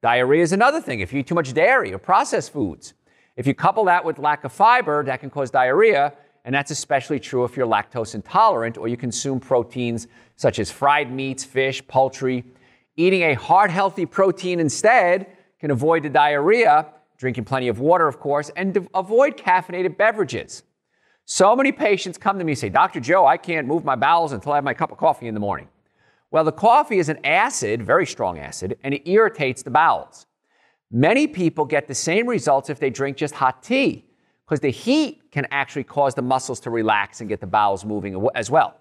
Diarrhea 0.02 0.42
is 0.42 0.52
another 0.52 0.80
thing. 0.80 1.00
If 1.00 1.12
you 1.12 1.20
eat 1.20 1.28
too 1.28 1.34
much 1.34 1.52
dairy 1.52 1.92
or 1.94 1.98
processed 1.98 2.52
foods, 2.52 2.94
if 3.36 3.46
you 3.46 3.54
couple 3.54 3.84
that 3.84 4.04
with 4.04 4.18
lack 4.18 4.42
of 4.42 4.52
fiber, 4.52 5.04
that 5.04 5.20
can 5.20 5.30
cause 5.30 5.50
diarrhea, 5.50 6.12
and 6.44 6.54
that's 6.54 6.70
especially 6.70 7.20
true 7.20 7.44
if 7.44 7.56
you're 7.56 7.66
lactose 7.66 8.14
intolerant 8.14 8.78
or 8.78 8.88
you 8.88 8.96
consume 8.96 9.38
proteins 9.38 10.08
such 10.36 10.58
as 10.58 10.70
fried 10.70 11.12
meats, 11.12 11.44
fish, 11.44 11.86
poultry. 11.86 12.44
Eating 12.96 13.22
a 13.22 13.34
heart 13.34 13.70
healthy 13.70 14.06
protein 14.06 14.60
instead 14.60 15.26
can 15.58 15.70
avoid 15.70 16.02
the 16.02 16.08
diarrhea, 16.08 16.86
drinking 17.16 17.44
plenty 17.44 17.68
of 17.68 17.80
water, 17.80 18.08
of 18.08 18.18
course, 18.18 18.50
and 18.56 18.88
avoid 18.94 19.36
caffeinated 19.36 19.96
beverages. 19.96 20.62
So 21.26 21.54
many 21.54 21.70
patients 21.70 22.18
come 22.18 22.38
to 22.38 22.44
me 22.44 22.52
and 22.52 22.58
say, 22.58 22.70
Dr. 22.70 22.98
Joe, 22.98 23.26
I 23.26 23.36
can't 23.36 23.66
move 23.66 23.84
my 23.84 23.94
bowels 23.94 24.32
until 24.32 24.52
I 24.52 24.56
have 24.56 24.64
my 24.64 24.74
cup 24.74 24.90
of 24.90 24.98
coffee 24.98 25.28
in 25.28 25.34
the 25.34 25.40
morning. 25.40 25.68
Well, 26.32 26.44
the 26.44 26.52
coffee 26.52 26.98
is 26.98 27.08
an 27.08 27.24
acid, 27.24 27.82
very 27.82 28.06
strong 28.06 28.38
acid, 28.38 28.78
and 28.82 28.94
it 28.94 29.08
irritates 29.08 29.62
the 29.62 29.70
bowels. 29.70 30.26
Many 30.90 31.26
people 31.26 31.64
get 31.64 31.86
the 31.86 31.94
same 31.94 32.26
results 32.26 32.70
if 32.70 32.80
they 32.80 32.90
drink 32.90 33.16
just 33.16 33.34
hot 33.34 33.62
tea, 33.62 34.06
because 34.44 34.60
the 34.60 34.70
heat 34.70 35.30
can 35.30 35.46
actually 35.52 35.84
cause 35.84 36.14
the 36.14 36.22
muscles 36.22 36.58
to 36.60 36.70
relax 36.70 37.20
and 37.20 37.28
get 37.28 37.40
the 37.40 37.46
bowels 37.46 37.84
moving 37.84 38.26
as 38.34 38.50
well. 38.50 38.79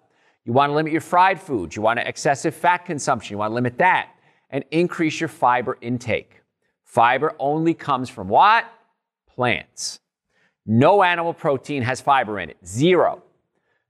You 0.50 0.54
want 0.54 0.72
to 0.72 0.74
limit 0.74 0.92
your 0.92 1.02
fried 1.02 1.40
foods, 1.40 1.76
you 1.76 1.84
want 1.84 2.00
to 2.00 2.08
excessive 2.08 2.56
fat 2.56 2.80
consumption, 2.80 3.36
you 3.36 3.38
want 3.38 3.52
to 3.52 3.54
limit 3.54 3.78
that, 3.78 4.10
and 4.50 4.66
increase 4.72 5.20
your 5.20 5.28
fiber 5.28 5.78
intake. 5.80 6.42
Fiber 6.86 7.36
only 7.38 7.76
comes 7.76 8.10
from 8.10 8.28
what? 8.28 8.66
Plants. 9.28 10.00
No 10.66 11.04
animal 11.04 11.36
protein 11.36 11.84
has 11.84 12.02
fiber 12.02 12.40
in 12.40 12.50
it, 12.50 12.58
zero. 12.66 13.22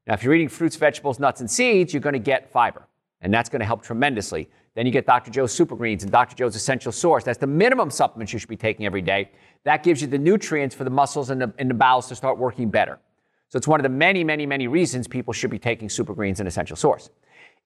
Now, 0.05 0.15
if 0.15 0.21
you're 0.21 0.33
eating 0.33 0.49
fruits, 0.49 0.75
vegetables, 0.75 1.17
nuts, 1.17 1.39
and 1.39 1.49
seeds, 1.49 1.93
you're 1.93 2.01
going 2.01 2.11
to 2.11 2.19
get 2.19 2.51
fiber, 2.51 2.85
and 3.21 3.33
that's 3.33 3.47
going 3.47 3.61
to 3.61 3.65
help 3.65 3.81
tremendously. 3.81 4.49
Then 4.75 4.85
you 4.85 4.91
get 4.91 5.05
Dr. 5.05 5.31
Joe's 5.31 5.53
Super 5.53 5.77
Greens 5.77 6.03
and 6.03 6.11
Dr. 6.11 6.35
Joe's 6.35 6.57
Essential 6.57 6.91
Source. 6.91 7.23
That's 7.23 7.37
the 7.37 7.47
minimum 7.47 7.89
supplements 7.89 8.33
you 8.33 8.39
should 8.39 8.49
be 8.49 8.57
taking 8.57 8.85
every 8.85 9.01
day. 9.01 9.31
That 9.63 9.81
gives 9.81 10.01
you 10.01 10.09
the 10.09 10.17
nutrients 10.17 10.75
for 10.75 10.83
the 10.83 10.89
muscles 10.89 11.29
and 11.29 11.39
the, 11.39 11.53
and 11.57 11.69
the 11.69 11.73
bowels 11.73 12.09
to 12.09 12.17
start 12.17 12.37
working 12.37 12.69
better. 12.69 12.99
So 13.49 13.57
it's 13.57 13.67
one 13.67 13.79
of 13.79 13.83
the 13.83 13.89
many, 13.89 14.23
many, 14.23 14.45
many 14.45 14.67
reasons 14.67 15.07
people 15.07 15.33
should 15.33 15.49
be 15.49 15.59
taking 15.59 15.89
Super 15.89 16.13
Greens 16.13 16.39
and 16.39 16.47
Essential 16.47 16.75
Source. 16.75 17.09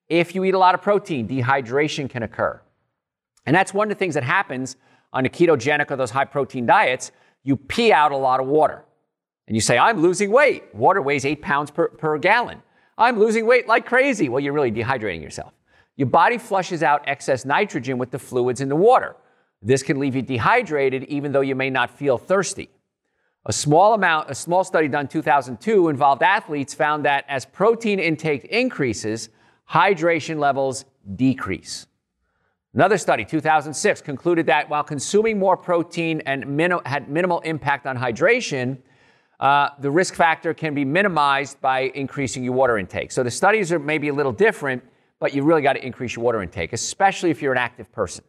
If 0.10 0.34
you 0.34 0.44
eat 0.44 0.54
a 0.54 0.58
lot 0.58 0.76
of 0.76 0.82
protein, 0.82 1.28
dehydration 1.28 2.10
can 2.10 2.24
occur. 2.24 2.62
And 3.46 3.56
that's 3.56 3.74
one 3.74 3.88
of 3.88 3.90
the 3.90 4.00
things 4.00 4.14
that 4.14 4.24
happens 4.24 4.78
on 5.12 5.26
a 5.26 5.30
ketogenic 5.30 5.92
or 5.92 5.98
those 5.98 6.12
high 6.12 6.26
protein 6.26 6.66
diets. 6.66 7.12
You 7.44 7.58
pee 7.58 7.92
out 7.92 8.12
a 8.12 8.18
lot 8.18 8.40
of 8.40 8.48
water. 8.48 8.86
And 9.48 9.56
you 9.56 9.62
say, 9.62 9.78
I'm 9.78 10.02
losing 10.02 10.32
weight. 10.32 10.74
Water 10.74 11.02
weighs 11.02 11.26
eight 11.26 11.42
pounds 11.42 11.70
per, 11.70 11.90
per 11.90 12.18
gallon. 12.18 12.62
I'm 12.98 13.20
losing 13.20 13.46
weight 13.46 13.68
like 13.68 13.86
crazy. 13.86 14.30
Well, 14.30 14.40
you're 14.40 14.54
really 14.54 14.72
dehydrating 14.72 15.22
yourself. 15.22 15.54
Your 15.98 16.08
body 16.08 16.38
flushes 16.38 16.82
out 16.82 17.04
excess 17.08 17.44
nitrogen 17.44 17.98
with 17.98 18.12
the 18.12 18.20
fluids 18.20 18.62
in 18.62 18.70
the 18.70 18.76
water. 18.76 19.16
This 19.62 19.84
can 19.84 20.00
leave 20.00 20.16
you 20.16 20.22
dehydrated 20.22 21.04
even 21.06 21.32
though 21.34 21.42
you 21.42 21.56
may 21.56 21.70
not 21.70 21.90
feel 21.90 22.18
thirsty. 22.18 22.70
A 23.46 23.52
small 23.52 23.94
amount, 23.94 24.30
a 24.30 24.36
small 24.36 24.64
study 24.64 24.88
done 24.88 25.08
2002 25.08 25.90
involved 25.90 26.24
athletes 26.24 26.74
found 26.74 27.04
that 27.04 27.26
as 27.28 27.46
protein 27.46 28.00
intake 28.00 28.46
increases, 28.46 29.30
hydration 29.70 30.40
levels 30.40 30.86
decrease. 31.16 31.88
Another 32.74 32.98
study, 32.98 33.26
2006, 33.26 34.02
concluded 34.02 34.46
that 34.46 34.70
while 34.70 34.84
consuming 34.84 35.38
more 35.38 35.58
protein 35.58 36.22
and 36.26 36.48
min- 36.48 36.80
had 36.86 37.10
minimal 37.10 37.42
impact 37.42 37.86
on 37.86 37.98
hydration, 37.98 38.78
uh, 39.42 39.70
the 39.80 39.92
risk 39.92 40.16
factor 40.16 40.54
can 40.54 40.74
be 40.74 40.86
minimized 40.86 41.60
by 41.60 41.82
increasing 41.96 42.46
your 42.46 42.54
water 42.54 42.78
intake. 42.78 43.12
So 43.12 43.24
the 43.24 43.32
studies 43.32 43.74
are 43.74 43.80
maybe 43.80 44.08
a 44.08 44.14
little 44.14 44.32
different, 44.32 44.82
but 45.20 45.34
you 45.34 45.44
really 45.44 45.62
got 45.62 45.74
to 45.74 45.86
increase 45.86 46.16
your 46.16 46.24
water 46.24 46.42
intake, 46.42 46.72
especially 46.72 47.30
if 47.30 47.42
you're 47.42 47.52
an 47.52 47.58
active 47.58 47.92
person. 47.92 48.24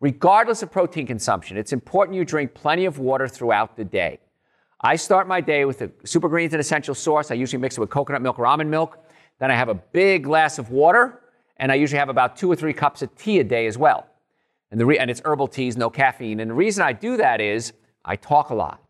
Regardless 0.00 0.62
of 0.62 0.70
protein 0.70 1.06
consumption, 1.06 1.56
it's 1.56 1.72
important 1.72 2.16
you 2.16 2.26
drink 2.26 2.52
plenty 2.52 2.84
of 2.84 2.98
water 2.98 3.26
throughout 3.26 3.76
the 3.76 3.84
day. 3.84 4.20
I 4.80 4.96
start 4.96 5.26
my 5.26 5.40
day 5.40 5.64
with 5.64 5.82
a 5.82 5.90
super 6.04 6.28
greens 6.28 6.52
and 6.52 6.60
essential 6.60 6.94
source. 6.94 7.30
I 7.30 7.34
usually 7.34 7.60
mix 7.60 7.76
it 7.76 7.80
with 7.80 7.90
coconut 7.90 8.22
milk 8.22 8.38
or 8.38 8.46
almond 8.46 8.70
milk. 8.70 8.98
Then 9.38 9.50
I 9.50 9.56
have 9.56 9.68
a 9.68 9.74
big 9.74 10.24
glass 10.24 10.58
of 10.58 10.70
water, 10.70 11.20
and 11.56 11.72
I 11.72 11.76
usually 11.76 11.98
have 11.98 12.08
about 12.08 12.36
two 12.36 12.50
or 12.50 12.56
three 12.56 12.72
cups 12.72 13.02
of 13.02 13.14
tea 13.16 13.40
a 13.40 13.44
day 13.44 13.66
as 13.66 13.78
well. 13.78 14.06
And, 14.70 14.80
the 14.80 14.86
re- 14.86 14.98
and 14.98 15.10
it's 15.10 15.22
herbal 15.24 15.48
teas, 15.48 15.76
no 15.76 15.90
caffeine. 15.90 16.40
And 16.40 16.50
the 16.50 16.54
reason 16.54 16.82
I 16.82 16.92
do 16.92 17.16
that 17.16 17.40
is 17.40 17.72
I 18.04 18.16
talk 18.16 18.50
a 18.50 18.54
lot. 18.54 18.82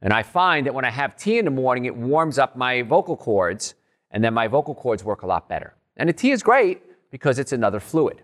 And 0.00 0.12
I 0.12 0.22
find 0.22 0.66
that 0.66 0.74
when 0.74 0.84
I 0.84 0.90
have 0.90 1.16
tea 1.16 1.38
in 1.38 1.44
the 1.44 1.50
morning, 1.50 1.86
it 1.86 1.96
warms 1.96 2.38
up 2.38 2.56
my 2.56 2.82
vocal 2.82 3.16
cords, 3.16 3.74
and 4.10 4.22
then 4.22 4.32
my 4.34 4.46
vocal 4.46 4.74
cords 4.74 5.02
work 5.02 5.22
a 5.22 5.26
lot 5.26 5.48
better. 5.48 5.74
And 5.96 6.08
the 6.08 6.12
tea 6.12 6.30
is 6.30 6.42
great 6.42 6.82
because 7.10 7.38
it's 7.38 7.52
another 7.52 7.80
fluid. 7.80 8.22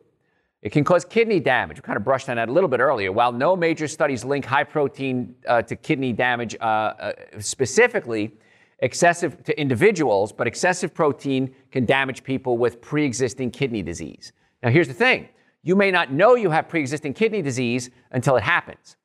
It 0.64 0.72
can 0.72 0.82
cause 0.82 1.04
kidney 1.04 1.40
damage. 1.40 1.76
We 1.76 1.82
kind 1.82 1.98
of 1.98 2.04
brushed 2.04 2.30
on 2.30 2.36
that 2.36 2.48
a 2.48 2.52
little 2.52 2.70
bit 2.70 2.80
earlier. 2.80 3.12
While 3.12 3.32
no 3.32 3.54
major 3.54 3.86
studies 3.86 4.24
link 4.24 4.46
high 4.46 4.64
protein 4.64 5.34
uh, 5.46 5.60
to 5.60 5.76
kidney 5.76 6.14
damage 6.14 6.56
uh, 6.58 6.64
uh, 6.64 7.12
specifically, 7.38 8.32
excessive 8.78 9.44
to 9.44 9.60
individuals, 9.60 10.32
but 10.32 10.46
excessive 10.46 10.94
protein 10.94 11.54
can 11.70 11.84
damage 11.84 12.24
people 12.24 12.56
with 12.56 12.80
pre 12.80 13.04
existing 13.04 13.50
kidney 13.50 13.82
disease. 13.82 14.32
Now, 14.62 14.70
here's 14.70 14.88
the 14.88 14.94
thing 14.94 15.28
you 15.62 15.76
may 15.76 15.90
not 15.90 16.10
know 16.10 16.34
you 16.34 16.50
have 16.50 16.66
pre 16.66 16.80
existing 16.80 17.12
kidney 17.12 17.42
disease 17.42 17.90
until 18.10 18.36
it 18.36 18.42
happens. 18.42 18.96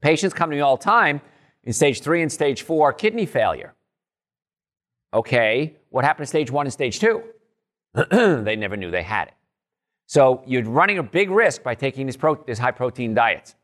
Patients 0.00 0.34
come 0.34 0.50
to 0.50 0.56
me 0.56 0.60
all 0.60 0.76
the 0.76 0.84
time 0.84 1.20
in 1.62 1.72
stage 1.72 2.00
three 2.00 2.20
and 2.20 2.32
stage 2.32 2.62
four 2.62 2.92
kidney 2.92 3.26
failure. 3.26 3.74
Okay, 5.14 5.76
what 5.90 6.04
happened 6.04 6.24
to 6.24 6.28
stage 6.28 6.50
one 6.50 6.66
and 6.66 6.72
stage 6.72 6.98
two? 6.98 7.22
they 8.10 8.56
never 8.56 8.76
knew 8.76 8.90
they 8.90 9.04
had 9.04 9.28
it. 9.28 9.34
So 10.10 10.42
you're 10.44 10.64
running 10.64 10.98
a 10.98 11.04
big 11.04 11.30
risk 11.30 11.62
by 11.62 11.76
taking 11.76 12.06
these, 12.06 12.16
pro- 12.16 12.42
these 12.44 12.58
high 12.58 12.72
protein 12.72 13.14
diets. 13.14 13.54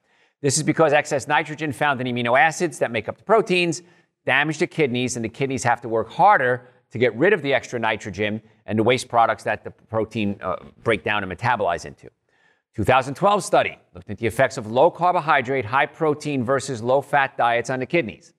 This 0.43 0.57
is 0.57 0.63
because 0.63 0.93
excess 0.93 1.27
nitrogen 1.27 1.73
found 1.73 2.01
in 2.01 2.07
amino 2.07 2.39
acids 2.39 2.79
that 2.79 2.93
make 2.93 3.09
up 3.09 3.19
the 3.19 3.25
proteins 3.25 3.83
damage 4.25 4.59
the 4.59 4.67
kidneys, 4.69 5.17
and 5.17 5.25
the 5.25 5.29
kidneys 5.29 5.65
have 5.65 5.81
to 5.81 5.89
work 5.89 6.09
harder 6.09 6.69
to 6.93 6.99
get 6.99 7.13
rid 7.17 7.33
of 7.33 7.43
the 7.43 7.53
extra 7.53 7.81
nitrogen 7.81 8.41
and 8.67 8.79
the 8.79 8.83
waste 8.85 9.09
products 9.09 9.43
that 9.43 9.65
the 9.65 9.73
protein 9.73 10.39
uh, 10.41 10.55
break 10.85 11.03
down 11.03 11.25
and 11.25 11.33
metabolize 11.33 11.85
into. 11.85 12.09
2012 12.77 13.43
study 13.43 13.77
looked 13.93 14.09
at 14.09 14.19
the 14.19 14.27
effects 14.29 14.57
of 14.57 14.71
low 14.71 14.89
carbohydrate, 14.89 15.65
high 15.65 15.87
protein 15.87 16.45
versus 16.45 16.81
low 16.81 17.01
fat 17.01 17.37
diets 17.37 17.71
on 17.71 17.81
the 17.81 17.87
kidneys. 17.87 18.35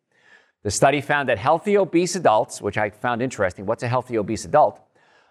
The 0.64 0.72
study 0.72 1.02
found 1.02 1.28
that 1.28 1.40
healthy 1.40 1.78
obese 1.78 2.16
adults, 2.16 2.62
which 2.62 2.78
I 2.78 2.90
found 2.90 3.22
interesting, 3.22 3.66
what's 3.66 3.84
a 3.84 3.90
healthy 3.90 4.18
obese 4.18 4.46
adult? 4.46 4.80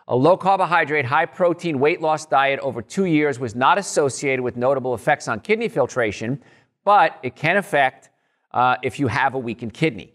A 0.09 0.15
low 0.15 0.37
carbohydrate, 0.37 1.05
high 1.05 1.27
protein 1.27 1.81
weight 1.81 2.01
loss 2.01 2.27
diet 2.27 2.61
over 2.61 2.81
two 2.81 3.07
years 3.07 3.41
was 3.41 3.57
not 3.57 3.77
associated 3.77 4.41
with 4.41 4.57
notable 4.57 4.95
effects 4.95 5.27
on 5.27 5.41
kidney 5.41 5.69
filtration, 5.69 6.41
but 6.85 7.19
it 7.25 7.35
can 7.35 7.57
affect 7.57 8.11
uh, 8.53 8.77
if 8.85 9.01
you 9.01 9.09
have 9.09 9.35
a 9.35 9.39
weakened 9.39 9.75
kidney. 9.75 10.15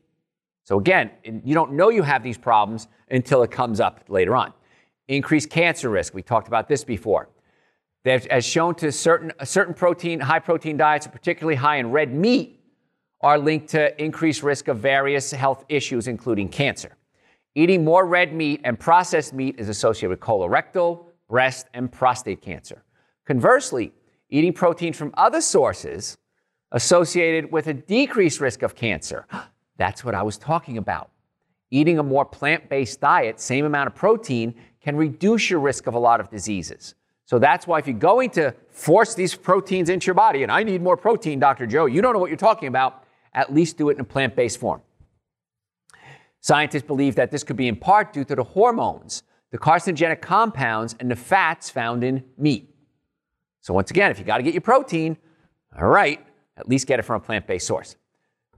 So, 0.64 0.80
again, 0.80 1.12
you 1.44 1.54
don't 1.54 1.74
know 1.74 1.90
you 1.90 2.04
have 2.04 2.24
these 2.24 2.38
problems 2.38 2.88
until 3.10 3.44
it 3.44 3.52
comes 3.52 3.82
up 3.82 4.06
later 4.08 4.34
on. 4.36 4.54
Increased 5.10 5.50
cancer 5.50 5.90
risk. 5.90 6.14
We 6.14 6.22
talked 6.22 6.48
about 6.48 6.70
this 6.70 6.86
before. 6.86 7.28
That, 8.06 8.26
as 8.28 8.46
shown 8.46 8.76
to 8.76 8.94
certain, 8.94 9.34
certain 9.44 9.74
protein, 9.74 10.22
high 10.22 10.40
protein 10.40 10.78
diets, 10.78 11.06
particularly 11.08 11.56
high 11.56 11.78
in 11.78 11.92
red 11.92 12.14
meat, 12.14 12.62
are 13.20 13.38
linked 13.38 13.68
to 13.70 14.02
increased 14.02 14.42
risk 14.42 14.70
of 14.70 14.78
various 14.78 15.32
health 15.32 15.66
issues, 15.68 16.08
including 16.08 16.48
cancer. 16.48 16.96
Eating 17.54 17.84
more 17.84 18.06
red 18.06 18.34
meat 18.34 18.62
and 18.64 18.80
processed 18.80 19.34
meat 19.34 19.56
is 19.58 19.68
associated 19.68 20.10
with 20.10 20.20
colorectal, 20.22 21.06
breast, 21.28 21.68
and 21.74 21.92
prostate 21.92 22.42
cancer. 22.42 22.84
Conversely, 23.26 23.92
eating 24.30 24.54
protein 24.54 24.94
from 24.94 25.14
other 25.18 25.42
sources 25.42 26.18
associated 26.72 27.52
with 27.52 27.68
a 27.68 27.74
decreased 27.74 28.40
risk 28.40 28.62
of 28.62 28.74
cancer. 28.74 29.28
That's 29.78 30.06
what 30.06 30.16
I 30.16 30.24
was 30.24 30.38
talking 30.38 30.78
about. 30.78 31.10
Eating 31.72 32.00
a 32.00 32.04
more 32.04 32.24
plant 32.26 32.70
based 32.70 33.02
diet, 33.02 33.40
same 33.40 33.66
amount 33.66 33.88
of 33.88 33.96
protein, 33.96 34.56
can 34.82 34.96
reduce 34.96 35.50
your 35.50 35.60
risk 35.60 35.88
of 35.88 35.94
a 35.94 36.00
lot 36.00 36.20
of 36.20 36.30
diseases. 36.30 36.96
So 37.26 37.40
that's 37.40 37.66
why 37.66 37.80
if 37.80 37.88
you're 37.88 37.98
going 37.98 38.30
to 38.32 38.54
force 38.70 39.16
these 39.16 39.34
proteins 39.34 39.90
into 39.90 40.08
your 40.08 40.16
body, 40.16 40.44
and 40.44 40.52
I 40.52 40.64
need 40.64 40.82
more 40.82 40.98
protein, 40.98 41.40
Dr. 41.40 41.66
Joe, 41.66 41.86
you 41.86 42.02
don't 42.02 42.12
know 42.12 42.20
what 42.20 42.30
you're 42.30 42.36
talking 42.36 42.68
about, 42.68 43.06
at 43.34 43.54
least 43.54 43.78
do 43.78 43.90
it 43.90 43.94
in 43.94 44.02
a 44.02 44.04
plant 44.04 44.36
based 44.36 44.60
form. 44.60 44.82
Scientists 46.42 46.84
believe 46.84 47.16
that 47.16 47.32
this 47.32 47.44
could 47.44 47.56
be 47.56 47.68
in 47.68 47.76
part 47.76 48.12
due 48.12 48.24
to 48.26 48.36
the 48.36 48.44
hormones, 48.44 49.24
the 49.52 49.58
carcinogenic 49.58 50.22
compounds, 50.22 50.96
and 51.00 51.10
the 51.10 51.16
fats 51.16 51.70
found 51.70 52.04
in 52.04 52.24
meat. 52.38 52.76
So, 53.62 53.74
once 53.74 53.92
again, 53.92 54.10
if 54.10 54.18
you 54.18 54.26
got 54.26 54.38
to 54.38 54.44
get 54.44 54.54
your 54.54 54.62
protein, 54.62 55.18
all 55.80 55.88
right, 55.88 56.20
at 56.58 56.68
least 56.68 56.88
get 56.88 57.00
it 57.00 57.04
from 57.04 57.22
a 57.22 57.24
plant 57.24 57.46
based 57.46 57.68
source. 57.68 57.96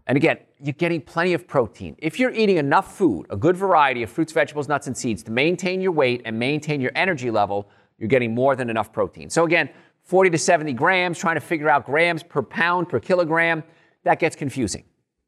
And 0.08 0.17
again, 0.17 0.39
you're 0.62 0.74
getting 0.74 1.02
plenty 1.02 1.34
of 1.34 1.48
protein. 1.48 1.96
If 2.00 2.19
you're 2.19 2.32
eating 2.32 2.58
enough 2.58 2.98
food, 2.98 3.26
a 3.30 3.38
good 3.38 3.56
variety 3.56 4.04
of 4.04 4.10
fruits, 4.10 4.34
vegetables, 4.34 4.67
nuts, 4.67 4.88
and 4.88 4.98
seeds 4.98 5.24
to 5.24 5.32
maintain 5.32 5.82
your 5.82 5.91
weight 5.91 6.22
and 6.26 6.38
maintain 6.38 6.82
your 6.82 6.91
energy 6.96 7.32
level, 7.32 7.69
you're 7.98 8.10
getting 8.10 8.34
more 8.34 8.56
than 8.56 8.69
enough 8.69 8.91
protein. 8.91 9.30
So 9.30 9.46
again, 9.46 9.69
40 10.04 10.30
to 10.32 10.38
70 10.38 10.74
grams, 10.74 11.17
trying 11.17 11.36
to 11.36 11.41
figure 11.41 11.69
out 11.69 11.86
grams 11.86 12.24
per 12.24 12.41
pound 12.41 12.89
per 12.89 13.00
kilogram, 13.00 13.63
that 14.04 14.19
gets 14.19 14.36
confusing. 14.36 14.84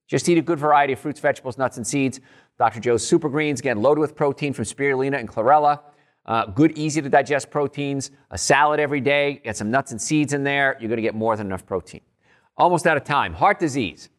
Just 0.07 0.29
eat 0.29 0.37
a 0.37 0.41
good 0.41 0.59
variety 0.59 0.93
of 0.93 0.99
fruits, 0.99 1.19
vegetables, 1.19 1.57
nuts, 1.57 1.77
and 1.77 1.85
seeds. 1.85 2.19
Dr. 2.57 2.79
Joe's 2.79 3.05
Super 3.05 3.29
Greens, 3.29 3.59
again, 3.59 3.81
loaded 3.81 4.01
with 4.01 4.15
protein 4.15 4.53
from 4.53 4.65
spirulina 4.65 5.19
and 5.19 5.27
chlorella. 5.27 5.81
Uh, 6.25 6.45
good, 6.47 6.77
easy 6.77 7.01
to 7.01 7.09
digest 7.09 7.49
proteins. 7.49 8.11
A 8.31 8.37
salad 8.37 8.79
every 8.79 9.01
day. 9.01 9.41
Get 9.43 9.57
some 9.57 9.69
nuts 9.71 9.91
and 9.91 10.01
seeds 10.01 10.33
in 10.33 10.43
there. 10.43 10.77
You're 10.79 10.89
going 10.89 10.97
to 10.97 11.03
get 11.03 11.15
more 11.15 11.35
than 11.35 11.47
enough 11.47 11.65
protein. 11.65 12.01
Almost 12.57 12.87
out 12.87 12.97
of 12.97 13.03
time. 13.03 13.33
Heart 13.33 13.59
disease. 13.59 14.09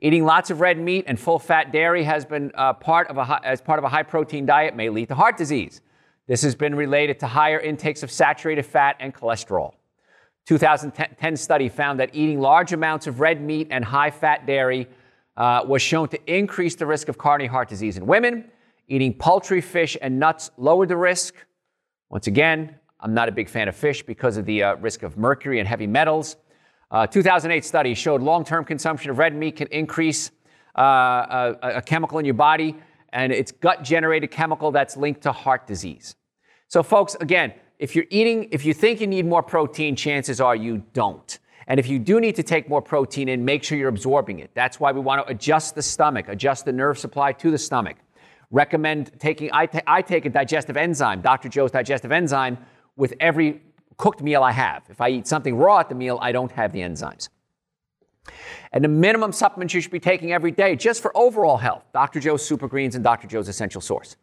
Eating 0.00 0.24
lots 0.24 0.50
of 0.50 0.60
red 0.60 0.78
meat 0.78 1.04
and 1.06 1.18
full 1.18 1.38
fat 1.38 1.72
dairy 1.72 2.04
has 2.04 2.24
been 2.24 2.50
uh, 2.54 2.72
part 2.74 3.08
of 3.08 3.16
a, 3.16 3.40
as 3.44 3.60
part 3.60 3.78
of 3.78 3.84
a 3.84 3.88
high 3.88 4.02
protein 4.02 4.44
diet 4.44 4.76
may 4.76 4.90
lead 4.90 5.08
to 5.08 5.14
heart 5.14 5.36
disease. 5.36 5.80
This 6.26 6.42
has 6.42 6.54
been 6.54 6.74
related 6.74 7.20
to 7.20 7.26
higher 7.26 7.60
intakes 7.60 8.02
of 8.02 8.10
saturated 8.10 8.64
fat 8.64 8.96
and 9.00 9.14
cholesterol. 9.14 9.74
2010 10.46 11.36
study 11.36 11.68
found 11.68 12.00
that 12.00 12.10
eating 12.12 12.40
large 12.40 12.72
amounts 12.72 13.06
of 13.06 13.20
red 13.20 13.40
meat 13.40 13.68
and 13.70 13.84
high 13.84 14.10
fat 14.10 14.46
dairy 14.46 14.88
uh, 15.36 15.62
was 15.66 15.82
shown 15.82 16.08
to 16.08 16.32
increase 16.32 16.74
the 16.74 16.86
risk 16.86 17.08
of 17.08 17.18
coronary 17.18 17.48
heart 17.48 17.68
disease 17.68 17.96
in 17.96 18.06
women. 18.06 18.50
Eating 18.88 19.14
poultry, 19.14 19.60
fish, 19.60 19.96
and 20.00 20.18
nuts 20.18 20.50
lowered 20.56 20.88
the 20.88 20.96
risk. 20.96 21.34
Once 22.10 22.26
again, 22.26 22.76
I'm 23.00 23.14
not 23.14 23.28
a 23.28 23.32
big 23.32 23.48
fan 23.48 23.68
of 23.68 23.74
fish 23.74 24.02
because 24.02 24.36
of 24.36 24.44
the 24.44 24.62
uh, 24.62 24.76
risk 24.76 25.02
of 25.02 25.16
mercury 25.16 25.58
and 25.58 25.66
heavy 25.66 25.86
metals. 25.86 26.36
Uh, 26.90 27.06
2008 27.06 27.64
study 27.64 27.94
showed 27.94 28.22
long-term 28.22 28.64
consumption 28.64 29.10
of 29.10 29.18
red 29.18 29.34
meat 29.34 29.56
can 29.56 29.68
increase 29.68 30.30
uh, 30.78 31.54
a, 31.62 31.76
a 31.76 31.82
chemical 31.82 32.18
in 32.18 32.24
your 32.24 32.34
body 32.34 32.76
and 33.14 33.32
it's 33.32 33.52
gut 33.52 33.82
generated 33.82 34.30
chemical 34.30 34.70
that's 34.70 34.96
linked 34.96 35.22
to 35.22 35.32
heart 35.32 35.66
disease. 35.66 36.16
So, 36.68 36.82
folks, 36.82 37.14
again, 37.20 37.54
if 37.78 37.94
you're 37.96 38.06
eating, 38.10 38.48
if 38.50 38.64
you 38.64 38.74
think 38.74 39.00
you 39.00 39.06
need 39.06 39.24
more 39.24 39.42
protein, 39.42 39.96
chances 39.96 40.40
are 40.40 40.56
you 40.56 40.82
don't. 40.92 41.38
And 41.66 41.80
if 41.80 41.88
you 41.88 41.98
do 41.98 42.20
need 42.20 42.36
to 42.36 42.42
take 42.42 42.68
more 42.68 42.82
protein 42.82 43.28
in, 43.28 43.44
make 43.44 43.64
sure 43.64 43.78
you're 43.78 43.88
absorbing 43.88 44.40
it. 44.40 44.50
That's 44.54 44.78
why 44.78 44.92
we 44.92 45.00
want 45.00 45.26
to 45.26 45.32
adjust 45.32 45.74
the 45.74 45.82
stomach, 45.82 46.28
adjust 46.28 46.64
the 46.64 46.72
nerve 46.72 46.98
supply 46.98 47.32
to 47.32 47.50
the 47.50 47.58
stomach. 47.58 47.96
Recommend 48.50 49.12
taking, 49.18 49.50
I, 49.52 49.66
t- 49.66 49.80
I 49.86 50.02
take 50.02 50.26
a 50.26 50.30
digestive 50.30 50.76
enzyme, 50.76 51.22
Dr. 51.22 51.48
Joe's 51.48 51.70
digestive 51.70 52.12
enzyme, 52.12 52.58
with 52.96 53.14
every 53.18 53.62
cooked 53.96 54.22
meal 54.22 54.42
I 54.42 54.52
have. 54.52 54.84
If 54.90 55.00
I 55.00 55.08
eat 55.08 55.26
something 55.26 55.56
raw 55.56 55.80
at 55.80 55.88
the 55.88 55.94
meal, 55.94 56.18
I 56.20 56.32
don't 56.32 56.52
have 56.52 56.72
the 56.72 56.80
enzymes. 56.80 57.28
And 58.72 58.82
the 58.82 58.88
minimum 58.88 59.32
supplements 59.32 59.74
you 59.74 59.80
should 59.80 59.92
be 59.92 60.00
taking 60.00 60.32
every 60.32 60.50
day 60.50 60.76
just 60.76 61.02
for 61.02 61.16
overall 61.16 61.56
health 61.56 61.84
Dr. 61.92 62.20
Joe's 62.20 62.44
Super 62.44 62.68
Greens 62.68 62.94
and 62.94 63.04
Dr. 63.04 63.26
Joe's 63.26 63.48
Essential 63.48 63.80
Source. 63.80 64.16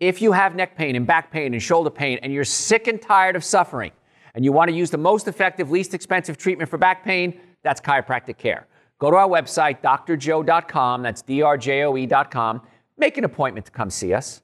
If 0.00 0.22
you 0.22 0.32
have 0.32 0.54
neck 0.54 0.76
pain 0.76 0.94
and 0.94 1.06
back 1.06 1.32
pain 1.32 1.54
and 1.54 1.62
shoulder 1.62 1.90
pain 1.90 2.18
and 2.22 2.32
you're 2.32 2.44
sick 2.44 2.86
and 2.86 3.00
tired 3.00 3.36
of 3.36 3.42
suffering 3.42 3.90
and 4.38 4.44
you 4.44 4.52
want 4.52 4.70
to 4.70 4.76
use 4.76 4.88
the 4.88 4.96
most 4.96 5.26
effective, 5.26 5.68
least 5.68 5.94
expensive 5.94 6.38
treatment 6.38 6.70
for 6.70 6.78
back 6.78 7.04
pain, 7.04 7.40
that's 7.64 7.80
chiropractic 7.80 8.38
care. 8.38 8.68
Go 9.00 9.10
to 9.10 9.16
our 9.16 9.26
website, 9.26 9.82
drjoe.com, 9.82 11.02
that's 11.02 11.24
drjoe.com. 11.24 12.62
Make 12.96 13.18
an 13.18 13.24
appointment 13.24 13.66
to 13.66 13.72
come 13.72 13.90
see 13.90 14.14
us. 14.14 14.42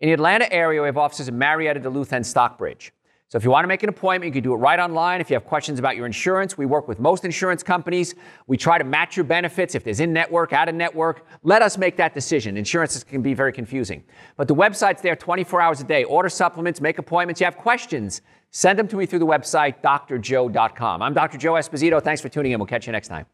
In 0.00 0.08
the 0.08 0.14
Atlanta 0.14 0.52
area, 0.52 0.82
we 0.82 0.86
have 0.86 0.98
offices 0.98 1.28
in 1.28 1.38
Marietta, 1.38 1.78
Duluth, 1.78 2.12
and 2.12 2.26
Stockbridge. 2.26 2.92
So 3.28 3.36
if 3.36 3.42
you 3.42 3.50
want 3.50 3.64
to 3.64 3.68
make 3.68 3.82
an 3.82 3.88
appointment, 3.88 4.32
you 4.32 4.40
can 4.40 4.44
do 4.44 4.54
it 4.54 4.58
right 4.58 4.78
online. 4.78 5.20
If 5.20 5.30
you 5.30 5.34
have 5.34 5.44
questions 5.44 5.80
about 5.80 5.96
your 5.96 6.06
insurance, 6.06 6.56
we 6.56 6.64
work 6.64 6.86
with 6.86 7.00
most 7.00 7.24
insurance 7.24 7.60
companies. 7.60 8.14
We 8.46 8.56
try 8.56 8.78
to 8.78 8.84
match 8.84 9.16
your 9.16 9.24
benefits 9.24 9.74
if 9.74 9.82
there's 9.82 9.98
in 9.98 10.12
network, 10.12 10.52
out 10.52 10.68
of 10.68 10.76
network. 10.76 11.26
Let 11.42 11.60
us 11.60 11.76
make 11.76 11.96
that 11.96 12.14
decision. 12.14 12.56
Insurance 12.56 13.02
can 13.02 13.22
be 13.22 13.34
very 13.34 13.52
confusing. 13.52 14.04
But 14.36 14.46
the 14.46 14.54
website's 14.54 15.02
there 15.02 15.16
24 15.16 15.60
hours 15.60 15.80
a 15.80 15.84
day. 15.84 16.04
Order 16.04 16.28
supplements, 16.28 16.80
make 16.80 16.98
appointments. 16.98 17.40
You 17.40 17.46
have 17.46 17.56
questions, 17.56 18.22
send 18.52 18.78
them 18.78 18.88
to 18.88 18.96
me 18.96 19.06
through 19.06 19.20
the 19.20 19.26
website, 19.26 19.82
drjoe.com. 19.82 21.02
I'm 21.02 21.14
Dr. 21.14 21.38
Joe 21.38 21.54
Esposito. 21.54 22.02
Thanks 22.02 22.20
for 22.20 22.28
tuning 22.28 22.52
in. 22.52 22.58
We'll 22.58 22.66
catch 22.66 22.86
you 22.86 22.92
next 22.92 23.08
time. 23.08 23.26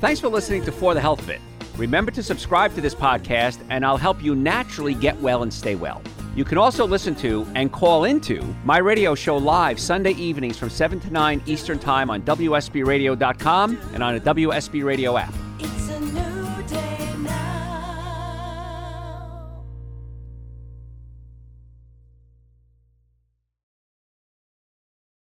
Thanks 0.00 0.20
for 0.20 0.28
listening 0.28 0.64
to 0.64 0.72
For 0.72 0.94
the 0.94 1.00
Health 1.00 1.20
Fit. 1.22 1.40
Remember 1.76 2.10
to 2.10 2.22
subscribe 2.22 2.74
to 2.74 2.80
this 2.80 2.94
podcast, 2.94 3.58
and 3.70 3.84
I'll 3.84 3.96
help 3.96 4.22
you 4.22 4.34
naturally 4.34 4.94
get 4.94 5.18
well 5.20 5.42
and 5.42 5.52
stay 5.52 5.74
well. 5.74 6.02
You 6.36 6.44
can 6.44 6.58
also 6.58 6.86
listen 6.86 7.14
to 7.16 7.46
and 7.54 7.72
call 7.72 8.04
into 8.04 8.42
my 8.64 8.78
radio 8.78 9.14
show 9.14 9.36
live 9.36 9.80
Sunday 9.80 10.12
evenings 10.12 10.56
from 10.56 10.70
7 10.70 11.00
to 11.00 11.10
9 11.10 11.42
Eastern 11.46 11.78
Time 11.78 12.08
on 12.08 12.22
WSBRadio.com 12.22 13.80
and 13.94 14.02
on 14.02 14.14
a 14.14 14.20
WSB 14.20 14.84
Radio 14.84 15.16
app. 15.16 15.34